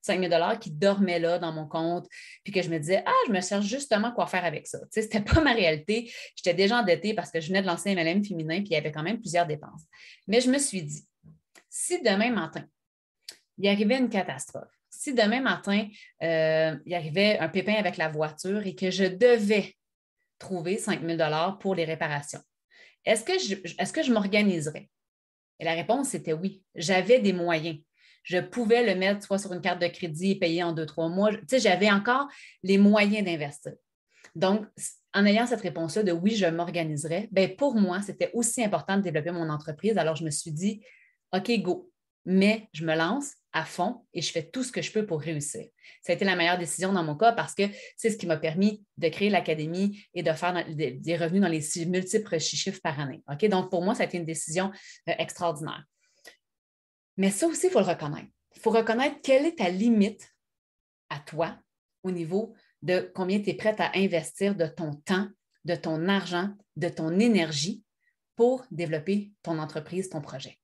5 0.01 0.29
000 0.29 0.57
qui 0.59 0.71
dormait 0.71 1.19
là 1.19 1.39
dans 1.39 1.51
mon 1.51 1.67
compte, 1.67 2.07
puis 2.43 2.53
que 2.53 2.61
je 2.61 2.69
me 2.69 2.77
disais, 2.77 3.03
ah, 3.05 3.13
je 3.27 3.31
me 3.31 3.41
cherche 3.41 3.65
justement 3.65 4.11
quoi 4.11 4.27
faire 4.27 4.45
avec 4.45 4.67
ça. 4.67 4.77
Ce 4.93 4.99
n'était 4.99 5.21
pas 5.21 5.41
ma 5.41 5.53
réalité. 5.53 6.11
J'étais 6.35 6.53
déjà 6.53 6.79
endettée 6.79 7.13
parce 7.13 7.31
que 7.31 7.41
je 7.41 7.47
venais 7.47 7.61
de 7.61 7.67
lancer 7.67 7.89
un 7.89 7.95
MLM 7.95 8.23
féminin, 8.23 8.59
puis 8.59 8.69
il 8.69 8.73
y 8.73 8.77
avait 8.77 8.91
quand 8.91 9.03
même 9.03 9.19
plusieurs 9.19 9.47
dépenses. 9.47 9.83
Mais 10.27 10.39
je 10.39 10.51
me 10.51 10.59
suis 10.59 10.83
dit, 10.83 11.05
si 11.67 12.01
demain 12.01 12.29
matin, 12.29 12.63
il 13.57 13.67
arrivait 13.67 13.97
une 13.97 14.09
catastrophe, 14.09 14.75
si 14.89 15.13
demain 15.13 15.41
matin, 15.41 15.87
euh, 16.23 16.75
il 16.85 16.93
arrivait 16.93 17.37
un 17.39 17.49
pépin 17.49 17.75
avec 17.75 17.97
la 17.97 18.09
voiture 18.09 18.65
et 18.65 18.75
que 18.75 18.91
je 18.91 19.05
devais 19.05 19.75
trouver 20.39 20.77
5 20.77 21.01
000 21.01 21.17
pour 21.59 21.75
les 21.75 21.85
réparations, 21.85 22.41
est-ce 23.05 23.23
que 23.23 23.37
je, 23.37 24.03
je 24.03 24.11
m'organiserais? 24.11 24.89
Et 25.59 25.63
la 25.63 25.73
réponse 25.73 26.13
était 26.13 26.33
oui. 26.33 26.63
J'avais 26.75 27.19
des 27.19 27.33
moyens. 27.33 27.77
Je 28.23 28.39
pouvais 28.39 28.83
le 28.83 28.99
mettre 28.99 29.23
soit 29.23 29.37
sur 29.37 29.53
une 29.53 29.61
carte 29.61 29.81
de 29.81 29.87
crédit 29.87 30.31
et 30.31 30.39
payer 30.39 30.63
en 30.63 30.73
deux, 30.73 30.85
trois 30.85 31.07
mois. 31.07 31.31
Tu 31.31 31.43
sais, 31.47 31.59
j'avais 31.59 31.91
encore 31.91 32.27
les 32.63 32.77
moyens 32.77 33.23
d'investir. 33.23 33.73
Donc, 34.33 34.65
en 35.13 35.25
ayant 35.25 35.45
cette 35.45 35.61
réponse-là 35.61 36.03
de 36.03 36.11
oui, 36.11 36.35
je 36.35 36.47
m'organiserai, 36.47 37.29
ben 37.31 37.55
pour 37.55 37.75
moi, 37.75 38.01
c'était 38.01 38.31
aussi 38.33 38.63
important 38.63 38.97
de 38.97 39.03
développer 39.03 39.31
mon 39.31 39.49
entreprise. 39.49 39.97
Alors, 39.97 40.15
je 40.15 40.25
me 40.25 40.31
suis 40.31 40.51
dit, 40.51 40.83
OK, 41.31 41.51
go, 41.61 41.89
mais 42.25 42.67
je 42.73 42.83
me 42.83 42.95
lance 42.95 43.35
à 43.55 43.63
fond 43.63 44.05
et 44.13 44.21
je 44.21 44.31
fais 44.31 44.43
tout 44.43 44.63
ce 44.63 44.71
que 44.71 44.81
je 44.81 44.91
peux 44.91 45.05
pour 45.05 45.21
réussir. 45.21 45.65
Ça 46.01 46.11
a 46.11 46.15
été 46.15 46.25
la 46.25 46.35
meilleure 46.35 46.57
décision 46.57 46.91
dans 46.91 47.03
mon 47.03 47.15
cas 47.15 47.31
parce 47.31 47.55
que 47.55 47.63
c'est 47.95 48.09
ce 48.09 48.17
qui 48.17 48.27
m'a 48.27 48.35
permis 48.35 48.83
de 48.97 49.07
créer 49.07 49.29
l'académie 49.29 50.05
et 50.13 50.23
de 50.23 50.31
faire 50.33 50.65
des 50.75 51.17
revenus 51.17 51.41
dans 51.41 51.47
les 51.47 51.63
multiples 51.85 52.37
chiffres 52.37 52.81
par 52.83 52.99
année. 52.99 53.23
OK? 53.31 53.47
Donc, 53.47 53.71
pour 53.71 53.81
moi, 53.81 53.95
ça 53.95 54.03
a 54.03 54.05
été 54.07 54.17
une 54.17 54.25
décision 54.25 54.71
euh, 55.07 55.13
extraordinaire. 55.17 55.85
Mais 57.15 57.31
ça 57.31 57.47
aussi, 57.47 57.67
il 57.67 57.71
faut 57.71 57.79
le 57.79 57.85
reconnaître. 57.85 58.27
Il 58.55 58.61
faut 58.61 58.71
reconnaître 58.71 59.21
quelle 59.23 59.45
est 59.45 59.57
ta 59.57 59.69
limite 59.69 60.35
à 61.09 61.19
toi 61.19 61.57
au 62.03 62.11
niveau 62.11 62.53
de 62.81 63.09
combien 63.15 63.39
tu 63.39 63.51
es 63.51 63.53
prête 63.53 63.79
à 63.79 63.91
investir 63.95 64.53
de 64.53 64.67
ton 64.67 64.95
temps, 64.95 65.29
de 65.63 65.75
ton 65.75 66.09
argent, 66.09 66.49
de 66.75 66.89
ton 66.89 67.19
énergie 67.19 67.83
pour 68.35 68.65
développer 68.69 69.31
ton 69.43 69.59
entreprise, 69.59 70.09
ton 70.09 70.19
projet. 70.19 70.59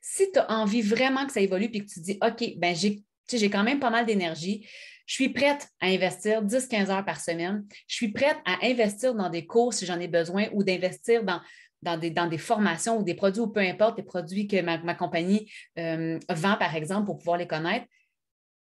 Si 0.00 0.30
tu 0.32 0.38
as 0.38 0.50
envie 0.50 0.82
vraiment 0.82 1.26
que 1.26 1.32
ça 1.32 1.40
évolue 1.40 1.68
et 1.72 1.84
que 1.84 1.90
tu 1.90 2.00
dis, 2.00 2.18
OK, 2.22 2.58
ben 2.58 2.74
j'ai 2.74 3.02
j'ai 3.30 3.50
quand 3.50 3.64
même 3.64 3.80
pas 3.80 3.90
mal 3.90 4.06
d'énergie. 4.06 4.66
Je 5.06 5.14
suis 5.14 5.28
prête 5.30 5.68
à 5.80 5.86
investir 5.86 6.44
10-15 6.44 6.90
heures 6.90 7.04
par 7.04 7.20
semaine. 7.20 7.64
Je 7.86 7.94
suis 7.94 8.12
prête 8.12 8.36
à 8.44 8.64
investir 8.64 9.14
dans 9.14 9.30
des 9.30 9.46
cours 9.46 9.74
si 9.74 9.86
j'en 9.86 9.98
ai 9.98 10.08
besoin 10.08 10.48
ou 10.52 10.62
d'investir 10.62 11.24
dans, 11.24 11.98
des, 11.98 12.10
des, 12.10 12.38
formations 12.38 12.98
ou 12.98 13.02
des 13.02 13.14
produits 13.14 13.42
ou 13.42 13.48
peu 13.48 13.60
importe, 13.60 13.98
les 13.98 14.04
produits 14.04 14.46
que 14.46 14.60
ma, 14.60 14.94
compagnie 14.94 15.50
euh, 15.78 16.18
vend, 16.28 16.56
par 16.56 16.74
exemple, 16.76 17.06
pour 17.06 17.18
pouvoir 17.18 17.36
les 17.36 17.46
connaître. 17.46 17.86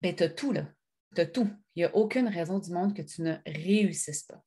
Bien, 0.01 0.13
tu 0.13 0.23
as 0.23 0.29
tout, 0.29 0.51
là. 0.51 0.67
Tu 1.15 1.21
as 1.21 1.25
tout. 1.25 1.49
Il 1.75 1.79
n'y 1.79 1.85
a 1.85 1.95
aucune 1.95 2.27
raison 2.27 2.59
du 2.59 2.71
monde 2.71 2.95
que 2.95 3.01
tu 3.01 3.21
ne 3.21 3.35
réussisses 3.45 4.23
pas. 4.23 4.41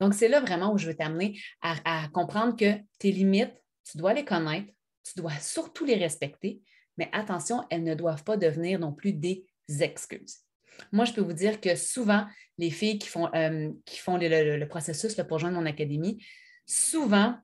Donc, 0.00 0.14
c'est 0.14 0.28
là 0.28 0.40
vraiment 0.40 0.72
où 0.72 0.78
je 0.78 0.86
veux 0.86 0.94
t'amener 0.94 1.40
à, 1.62 2.08
comprendre 2.12 2.54
que 2.54 2.74
tes 2.98 3.10
limites, 3.10 3.54
tu 3.90 3.96
dois 3.96 4.12
les 4.12 4.24
connaître, 4.24 4.70
tu 5.06 5.20
dois 5.20 5.38
surtout 5.40 5.84
les 5.84 5.96
respecter, 5.96 6.60
mais 6.98 7.08
attention, 7.12 7.64
elles 7.70 7.84
ne 7.84 7.94
doivent 7.94 8.24
pas 8.24 8.36
devenir 8.36 8.78
non 8.78 8.92
plus 8.92 9.12
des 9.12 9.46
excuses. 9.80 10.38
Moi, 10.92 11.04
je 11.04 11.12
peux 11.12 11.20
vous 11.20 11.32
dire 11.32 11.60
que 11.60 11.74
souvent, 11.74 12.26
les 12.58 12.70
filles 12.70 12.98
qui 12.98 13.08
font, 13.08 13.26
euh, 13.34 13.70
le, 13.70 14.64
processus 14.66 15.14
pour 15.28 15.38
joindre 15.38 15.58
mon 15.58 15.66
académie, 15.66 16.22
souvent, 16.66 17.34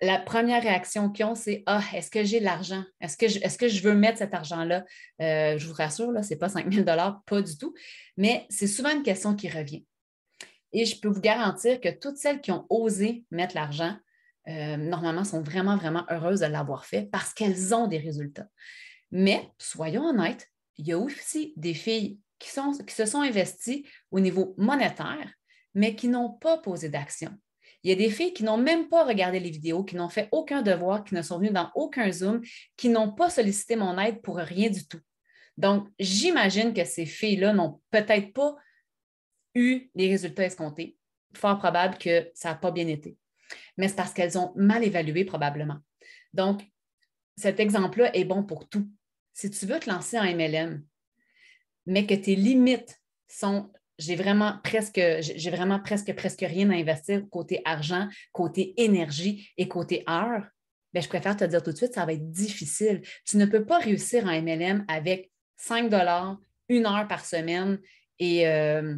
la 0.00 0.18
première 0.18 0.62
réaction 0.62 1.10
qu'ils 1.10 1.24
ont, 1.24 1.34
c'est 1.34 1.62
Ah, 1.66 1.82
est-ce 1.94 2.10
que 2.10 2.24
j'ai 2.24 2.40
l'argent? 2.40 2.84
Est-ce 3.00 3.16
que, 3.16 3.28
je, 3.28 3.38
est 3.78 3.82
veux 3.82 3.94
mettre 3.94 4.18
cet 4.18 4.34
argent-là? 4.34 4.84
Euh, 5.20 5.56
je 5.56 5.66
vous 5.66 5.74
rassure, 5.74 6.12
ce 6.22 6.30
n'est 6.30 6.38
pas 6.38 6.48
5 6.48 6.72
000 6.72 6.84
pas 7.26 7.42
du 7.42 7.56
tout, 7.56 7.74
mais 8.16 8.46
c'est 8.50 8.66
souvent 8.66 8.90
une 8.90 9.02
question 9.02 9.34
qui 9.34 9.48
revient. 9.48 9.84
Et 10.72 10.84
je 10.84 10.98
peux 10.98 11.08
vous 11.08 11.20
garantir 11.20 11.80
que 11.80 11.88
toutes 11.88 12.16
celles 12.16 12.40
qui 12.40 12.50
ont 12.50 12.66
osé 12.68 13.24
mettre 13.30 13.54
l'argent, 13.54 13.96
euh, 14.48 14.76
normalement, 14.76 15.24
sont 15.24 15.42
vraiment, 15.42 15.76
vraiment 15.76 16.04
heureuses 16.10 16.40
de 16.40 16.46
l'avoir 16.46 16.84
fait 16.84 17.08
parce 17.10 17.32
qu'elles 17.32 17.74
ont 17.74 17.86
des 17.86 17.98
résultats. 17.98 18.48
Mais 19.10 19.48
soyons 19.58 20.04
honnêtes, 20.04 20.48
il 20.76 20.86
y 20.86 20.92
a 20.92 20.98
aussi 20.98 21.54
des 21.56 21.74
filles 21.74 22.18
qui, 22.38 22.50
sont, 22.50 22.72
qui 22.72 22.94
se 22.94 23.06
sont 23.06 23.20
investies 23.20 23.86
au 24.10 24.20
niveau 24.20 24.54
monétaire, 24.58 25.32
mais 25.74 25.94
qui 25.94 26.08
n'ont 26.08 26.30
pas 26.30 26.58
posé 26.58 26.88
d'action. 26.88 27.30
Il 27.82 27.90
y 27.90 27.92
a 27.92 27.96
des 27.96 28.10
filles 28.10 28.32
qui 28.32 28.44
n'ont 28.44 28.56
même 28.56 28.88
pas 28.88 29.04
regardé 29.04 29.38
les 29.38 29.50
vidéos, 29.50 29.84
qui 29.84 29.94
n'ont 29.94 30.08
fait 30.08 30.28
aucun 30.32 30.62
devoir, 30.62 31.04
qui 31.04 31.14
ne 31.14 31.22
sont 31.22 31.38
venues 31.38 31.50
dans 31.50 31.70
aucun 31.74 32.10
Zoom, 32.10 32.40
qui 32.76 32.88
n'ont 32.88 33.12
pas 33.12 33.28
sollicité 33.28 33.76
mon 33.76 33.98
aide 33.98 34.22
pour 34.22 34.36
rien 34.36 34.70
du 34.70 34.86
tout. 34.86 35.00
Donc, 35.56 35.88
j'imagine 35.98 36.72
que 36.72 36.84
ces 36.84 37.06
filles-là 37.06 37.52
n'ont 37.52 37.80
peut-être 37.90 38.32
pas 38.32 38.56
eu 39.54 39.90
les 39.94 40.08
résultats 40.08 40.46
escomptés. 40.46 40.96
Fort 41.34 41.58
probable 41.58 41.98
que 41.98 42.30
ça 42.34 42.50
n'a 42.50 42.54
pas 42.56 42.70
bien 42.70 42.88
été. 42.88 43.16
Mais 43.76 43.88
c'est 43.88 43.96
parce 43.96 44.12
qu'elles 44.12 44.38
ont 44.38 44.52
mal 44.56 44.84
évalué 44.84 45.24
probablement. 45.24 45.78
Donc, 46.32 46.62
cet 47.36 47.60
exemple-là 47.60 48.14
est 48.16 48.24
bon 48.24 48.44
pour 48.44 48.68
tout. 48.68 48.88
Si 49.32 49.50
tu 49.50 49.66
veux 49.66 49.80
te 49.80 49.90
lancer 49.90 50.18
en 50.18 50.24
MLM, 50.24 50.84
mais 51.86 52.06
que 52.06 52.14
tes 52.14 52.36
limites 52.36 53.00
sont 53.28 53.70
j'ai 53.98 54.16
vraiment 54.16 54.58
presque, 54.64 55.00
j'ai 55.20 55.50
vraiment 55.50 55.78
presque, 55.78 56.12
presque 56.14 56.40
rien 56.40 56.70
à 56.70 56.74
investir 56.74 57.22
côté 57.30 57.62
argent, 57.64 58.08
côté 58.32 58.74
énergie 58.76 59.48
et 59.56 59.68
côté 59.68 60.02
heure, 60.08 60.42
bien, 60.92 61.02
je 61.02 61.08
préfère 61.08 61.36
te 61.36 61.44
dire 61.44 61.62
tout 61.62 61.72
de 61.72 61.76
suite, 61.76 61.94
ça 61.94 62.04
va 62.04 62.12
être 62.12 62.30
difficile. 62.30 63.02
Tu 63.24 63.36
ne 63.36 63.46
peux 63.46 63.64
pas 63.64 63.78
réussir 63.78 64.24
en 64.24 64.42
MLM 64.42 64.84
avec 64.88 65.30
5 65.56 65.92
une 66.68 66.86
heure 66.86 67.06
par 67.08 67.24
semaine 67.24 67.78
et, 68.18 68.48
euh, 68.48 68.96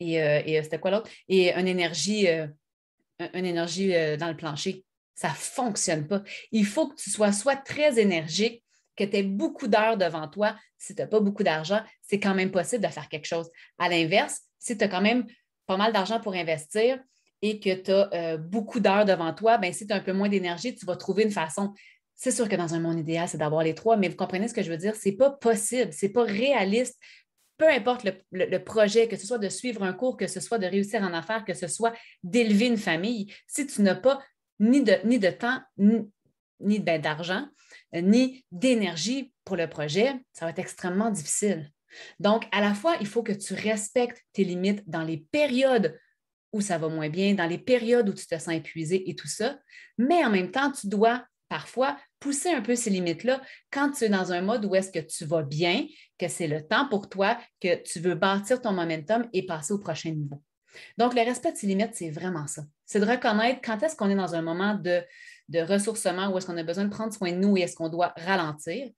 et, 0.00 0.22
euh, 0.22 0.42
et 0.44 0.58
euh, 0.58 0.62
c'était 0.62 0.80
quoi 0.80 0.90
l'autre? 0.90 1.10
Et 1.28 1.52
une 1.52 1.68
énergie, 1.68 2.26
une 3.34 3.44
énergie 3.46 3.92
dans 4.18 4.28
le 4.28 4.36
plancher. 4.36 4.84
Ça 5.14 5.28
ne 5.28 5.34
fonctionne 5.34 6.06
pas. 6.06 6.22
Il 6.52 6.64
faut 6.64 6.88
que 6.88 6.94
tu 6.94 7.10
sois 7.10 7.32
soit 7.32 7.56
très 7.56 7.98
énergique, 7.98 8.62
que 8.96 9.04
tu 9.04 9.16
aies 9.16 9.22
beaucoup 9.22 9.66
d'heures 9.66 9.96
devant 9.96 10.28
toi. 10.28 10.56
Si 10.76 10.94
tu 10.94 11.02
n'as 11.02 11.08
pas 11.08 11.20
beaucoup 11.20 11.42
d'argent, 11.42 11.80
c'est 12.02 12.20
quand 12.20 12.34
même 12.34 12.50
possible 12.50 12.84
de 12.84 12.88
faire 12.88 13.08
quelque 13.08 13.26
chose. 13.26 13.50
À 13.78 13.88
l'inverse, 13.88 14.42
si 14.58 14.78
tu 14.78 14.84
as 14.84 14.88
quand 14.88 15.00
même 15.00 15.26
pas 15.66 15.76
mal 15.76 15.92
d'argent 15.92 16.20
pour 16.20 16.34
investir 16.34 16.98
et 17.42 17.60
que 17.60 17.74
tu 17.74 17.90
as 17.90 18.36
beaucoup 18.36 18.80
d'heures 18.80 19.04
devant 19.04 19.34
toi, 19.34 19.58
bien, 19.58 19.72
si 19.72 19.86
tu 19.86 19.92
as 19.92 19.96
un 19.96 20.00
peu 20.00 20.12
moins 20.12 20.28
d'énergie, 20.28 20.74
tu 20.74 20.86
vas 20.86 20.96
trouver 20.96 21.24
une 21.24 21.30
façon. 21.30 21.74
C'est 22.14 22.32
sûr 22.32 22.48
que 22.48 22.56
dans 22.56 22.74
un 22.74 22.80
monde 22.80 22.98
idéal, 22.98 23.28
c'est 23.28 23.38
d'avoir 23.38 23.62
les 23.62 23.74
trois, 23.74 23.96
mais 23.96 24.08
vous 24.08 24.16
comprenez 24.16 24.48
ce 24.48 24.54
que 24.54 24.62
je 24.62 24.70
veux 24.70 24.76
dire? 24.76 24.96
Ce 24.96 25.08
n'est 25.08 25.16
pas 25.16 25.30
possible, 25.30 25.92
ce 25.92 26.06
n'est 26.06 26.12
pas 26.12 26.24
réaliste 26.24 26.96
peu 27.58 27.68
importe 27.68 28.06
le, 28.30 28.58
projet, 28.58 29.08
que 29.08 29.16
ce 29.16 29.26
soit 29.26 29.38
de 29.38 29.48
suivre 29.48 29.82
un 29.82 29.92
cours, 29.92 30.16
que 30.16 30.28
ce 30.28 30.40
soit 30.40 30.58
de 30.58 30.66
réussir 30.66 31.02
en 31.02 31.12
affaires, 31.12 31.44
que 31.44 31.54
ce 31.54 31.66
soit 31.66 31.92
d'élever 32.22 32.66
une 32.66 32.78
famille, 32.78 33.34
si 33.46 33.66
tu 33.66 33.82
n'as 33.82 33.96
pas 33.96 34.22
ni 34.60 34.82
de, 34.82 35.30
temps, 35.30 35.60
ni, 35.76 36.78
ben, 36.78 37.00
d'argent, 37.00 37.46
euh, 37.94 38.00
ni 38.00 38.44
d'énergie 38.52 39.32
pour 39.44 39.56
le 39.56 39.68
projet, 39.68 40.14
ça 40.32 40.44
va 40.44 40.52
être 40.52 40.58
extrêmement 40.60 41.10
difficile. 41.10 41.70
Donc, 42.20 42.46
à 42.52 42.60
la 42.60 42.74
fois, 42.74 42.96
il 43.00 43.06
faut 43.06 43.22
que 43.22 43.32
tu 43.32 43.54
respectes 43.54 44.22
tes 44.32 44.44
limites 44.44 44.88
dans 44.88 45.02
les 45.02 45.18
périodes 45.18 45.98
où 46.52 46.60
ça 46.60 46.78
va 46.78 46.88
moins 46.88 47.08
bien, 47.08 47.34
dans 47.34 47.46
les 47.46 47.58
périodes 47.58 48.08
où 48.08 48.12
tu 48.12 48.26
te 48.26 48.38
sens 48.38 48.54
épuisé 48.54 49.10
et 49.10 49.14
tout 49.14 49.28
ça, 49.28 49.58
mais 49.98 50.24
en 50.24 50.30
même 50.30 50.50
temps, 50.50 50.70
tu 50.70 50.86
dois 50.86 51.26
parfois 51.48 51.98
pousser 52.20 52.50
un 52.50 52.62
peu 52.62 52.74
ces 52.74 52.90
limites-là 52.90 53.40
quand 53.70 53.92
tu 53.92 54.04
es 54.04 54.08
dans 54.08 54.32
un 54.32 54.40
mode 54.40 54.64
où 54.64 54.74
est-ce 54.74 54.90
que 54.90 54.98
tu 54.98 55.24
vas 55.24 55.42
bien, 55.42 55.86
que 56.18 56.28
c'est 56.28 56.48
le 56.48 56.66
temps 56.66 56.88
pour 56.88 57.08
toi, 57.08 57.38
que 57.60 57.82
tu 57.82 58.00
veux 58.00 58.14
bâtir 58.14 58.60
ton 58.60 58.72
momentum 58.72 59.28
et 59.32 59.46
passer 59.46 59.72
au 59.72 59.78
prochain 59.78 60.10
niveau. 60.10 60.42
Donc, 60.96 61.14
le 61.14 61.22
respect 61.22 61.52
de 61.52 61.56
ses 61.56 61.66
limites, 61.66 61.94
c'est 61.94 62.10
vraiment 62.10 62.46
ça. 62.46 62.62
C'est 62.84 63.00
de 63.00 63.06
reconnaître 63.06 63.60
quand 63.62 63.82
est-ce 63.82 63.96
qu'on 63.96 64.10
est 64.10 64.14
dans 64.14 64.34
un 64.34 64.42
moment 64.42 64.74
de, 64.74 65.02
de 65.48 65.60
ressourcement, 65.60 66.28
où 66.28 66.38
est-ce 66.38 66.46
qu'on 66.46 66.56
a 66.56 66.62
besoin 66.62 66.84
de 66.84 66.90
prendre 66.90 67.12
soin 67.12 67.32
de 67.32 67.36
nous 67.36 67.56
et 67.56 67.62
est-ce 67.62 67.74
qu'on 67.74 67.88
doit 67.88 68.12
ralentir. 68.16 68.88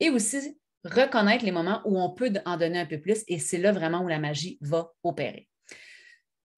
Et 0.00 0.10
aussi 0.10 0.58
reconnaître 0.84 1.44
les 1.44 1.52
moments 1.52 1.82
où 1.84 2.00
on 2.00 2.10
peut 2.10 2.32
en 2.44 2.56
donner 2.56 2.80
un 2.80 2.86
peu 2.86 3.00
plus 3.00 3.24
et 3.26 3.38
c'est 3.38 3.58
là 3.58 3.72
vraiment 3.72 4.02
où 4.02 4.08
la 4.08 4.18
magie 4.18 4.58
va 4.60 4.92
opérer. 5.02 5.48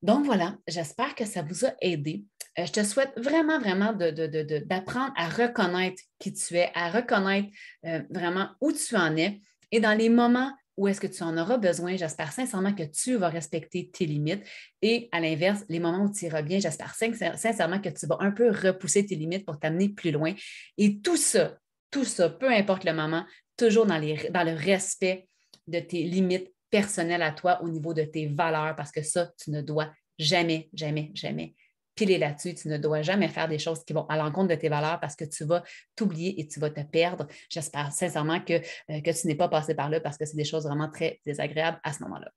Donc 0.03 0.25
voilà, 0.25 0.57
j'espère 0.67 1.15
que 1.15 1.25
ça 1.25 1.43
vous 1.43 1.65
a 1.65 1.75
aidé. 1.81 2.25
Euh, 2.59 2.67
je 2.67 2.73
te 2.73 2.85
souhaite 2.85 3.13
vraiment, 3.17 3.59
vraiment 3.59 3.93
d'apprendre 3.93 5.13
à 5.17 5.29
reconnaître 5.29 6.03
qui 6.19 6.33
tu 6.33 6.57
es, 6.57 6.71
à 6.75 6.91
reconnaître 6.91 7.49
euh, 7.87 8.03
vraiment 8.11 8.49
où 8.61 8.73
tu 8.73 8.97
en 8.97 9.17
es. 9.17 9.41
Et 9.71 9.81
dans 9.81 9.97
les 9.97 10.09
moments 10.09 10.53
où 10.77 10.89
est-ce 10.89 11.01
que 11.01 11.07
tu 11.07 11.23
en 11.23 11.37
auras 11.37 11.59
besoin, 11.59 11.97
j'espère 11.97 12.33
sincèrement 12.33 12.73
que 12.73 12.85
tu 12.85 13.17
vas 13.17 13.29
respecter 13.29 13.91
tes 13.91 14.07
limites. 14.07 14.43
Et 14.81 15.11
à 15.13 15.21
l'inverse, 15.21 15.63
les 15.69 15.79
moments 15.79 16.05
où 16.05 16.13
tu 16.13 16.25
iras 16.25 16.41
bien, 16.41 16.59
j'espère 16.59 16.95
sincèrement 16.95 17.81
que 17.81 17.91
tu 17.91 18.07
vas 18.07 18.17
un 18.21 18.31
peu 18.31 18.51
repousser 18.51 19.05
tes 19.05 19.15
limites 19.15 19.45
pour 19.45 19.59
t'amener 19.59 19.91
plus 19.91 20.11
loin. 20.11 20.33
Et 20.79 21.01
tout 21.01 21.19
ça, 21.19 21.59
tout 21.91 22.05
ça, 22.05 22.31
peu 22.31 22.51
importe 22.51 22.85
le 22.85 22.95
moment, 22.95 23.27
toujours 23.59 23.85
dans, 23.85 23.99
le 23.99 24.55
respect 24.57 25.29
de 25.67 25.81
tes 25.81 26.03
limites 26.05 26.51
personnelles 26.71 27.23
à 27.23 27.33
toi 27.33 27.63
au 27.63 27.69
niveau 27.69 27.93
de 27.93 28.05
tes 28.05 28.27
valeurs, 28.27 28.75
parce 28.75 28.91
que 28.91 29.03
ça, 29.03 29.31
tu 29.39 29.51
ne 29.51 29.61
dois 29.61 29.93
jamais, 30.19 30.71
jamais, 30.73 31.11
jamais 31.15 31.55
piler 31.95 32.19
là-dessus. 32.19 32.55
Tu 32.55 32.69
ne 32.69 32.79
dois 32.79 33.03
jamais 33.03 33.29
faire 33.29 33.49
des 33.49 33.59
choses 33.59 33.85
qui 33.85 33.93
vont 33.93 34.07
à 34.07 34.17
l'encontre 34.17 34.49
de 34.49 34.55
tes 34.55 34.69
valeurs 34.69 35.01
parce 35.01 35.17
que 35.17 35.25
tu 35.25 35.45
vas 35.45 35.63
t'oublier 35.97 36.41
et 36.41 36.47
tu 36.47 36.61
vas 36.61 36.71
te 36.71 36.81
perdre. 36.81 37.27
J'espère 37.49 37.93
sincèrement 37.93 38.41
que, 38.41 38.55
euh, 38.55 39.01
que 39.01 39.21
tu 39.21 39.27
n'es 39.27 39.35
pas 39.35 39.49
passé 39.49 39.75
par 39.75 39.91
là 39.91 40.01
parce 40.01 40.17
que 40.17 40.25
c'est 40.25 40.37
des 40.37 40.45
choses 40.45 40.65
vraiment 40.65 40.91
très 40.91 41.21
désagréables 41.25 41.81
à 41.83 41.93
ce 41.93 42.03
moment-là. 42.05 42.31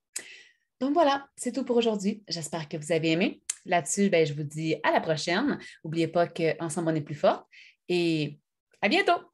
Donc 0.79 0.93
voilà, 0.93 1.25
c'est 1.35 1.51
tout 1.51 1.63
pour 1.63 1.77
aujourd'hui. 1.77 2.23
J'espère 2.27 2.67
que 2.67 2.77
vous 2.77 2.91
avez 2.91 3.11
aimé. 3.11 3.41
Là-dessus, 3.65 4.09
ben, 4.09 4.25
je 4.25 4.33
vous 4.33 4.43
dis 4.43 4.75
à 4.83 4.91
la 4.91 4.99
prochaine. 4.99 5.57
N'oubliez 5.83 6.07
pas 6.07 6.27
qu'ensemble, 6.27 6.89
on 6.91 6.95
est 6.95 7.01
plus 7.01 7.15
fort 7.15 7.47
et 7.87 8.39
à 8.81 8.89
bientôt! 8.89 9.32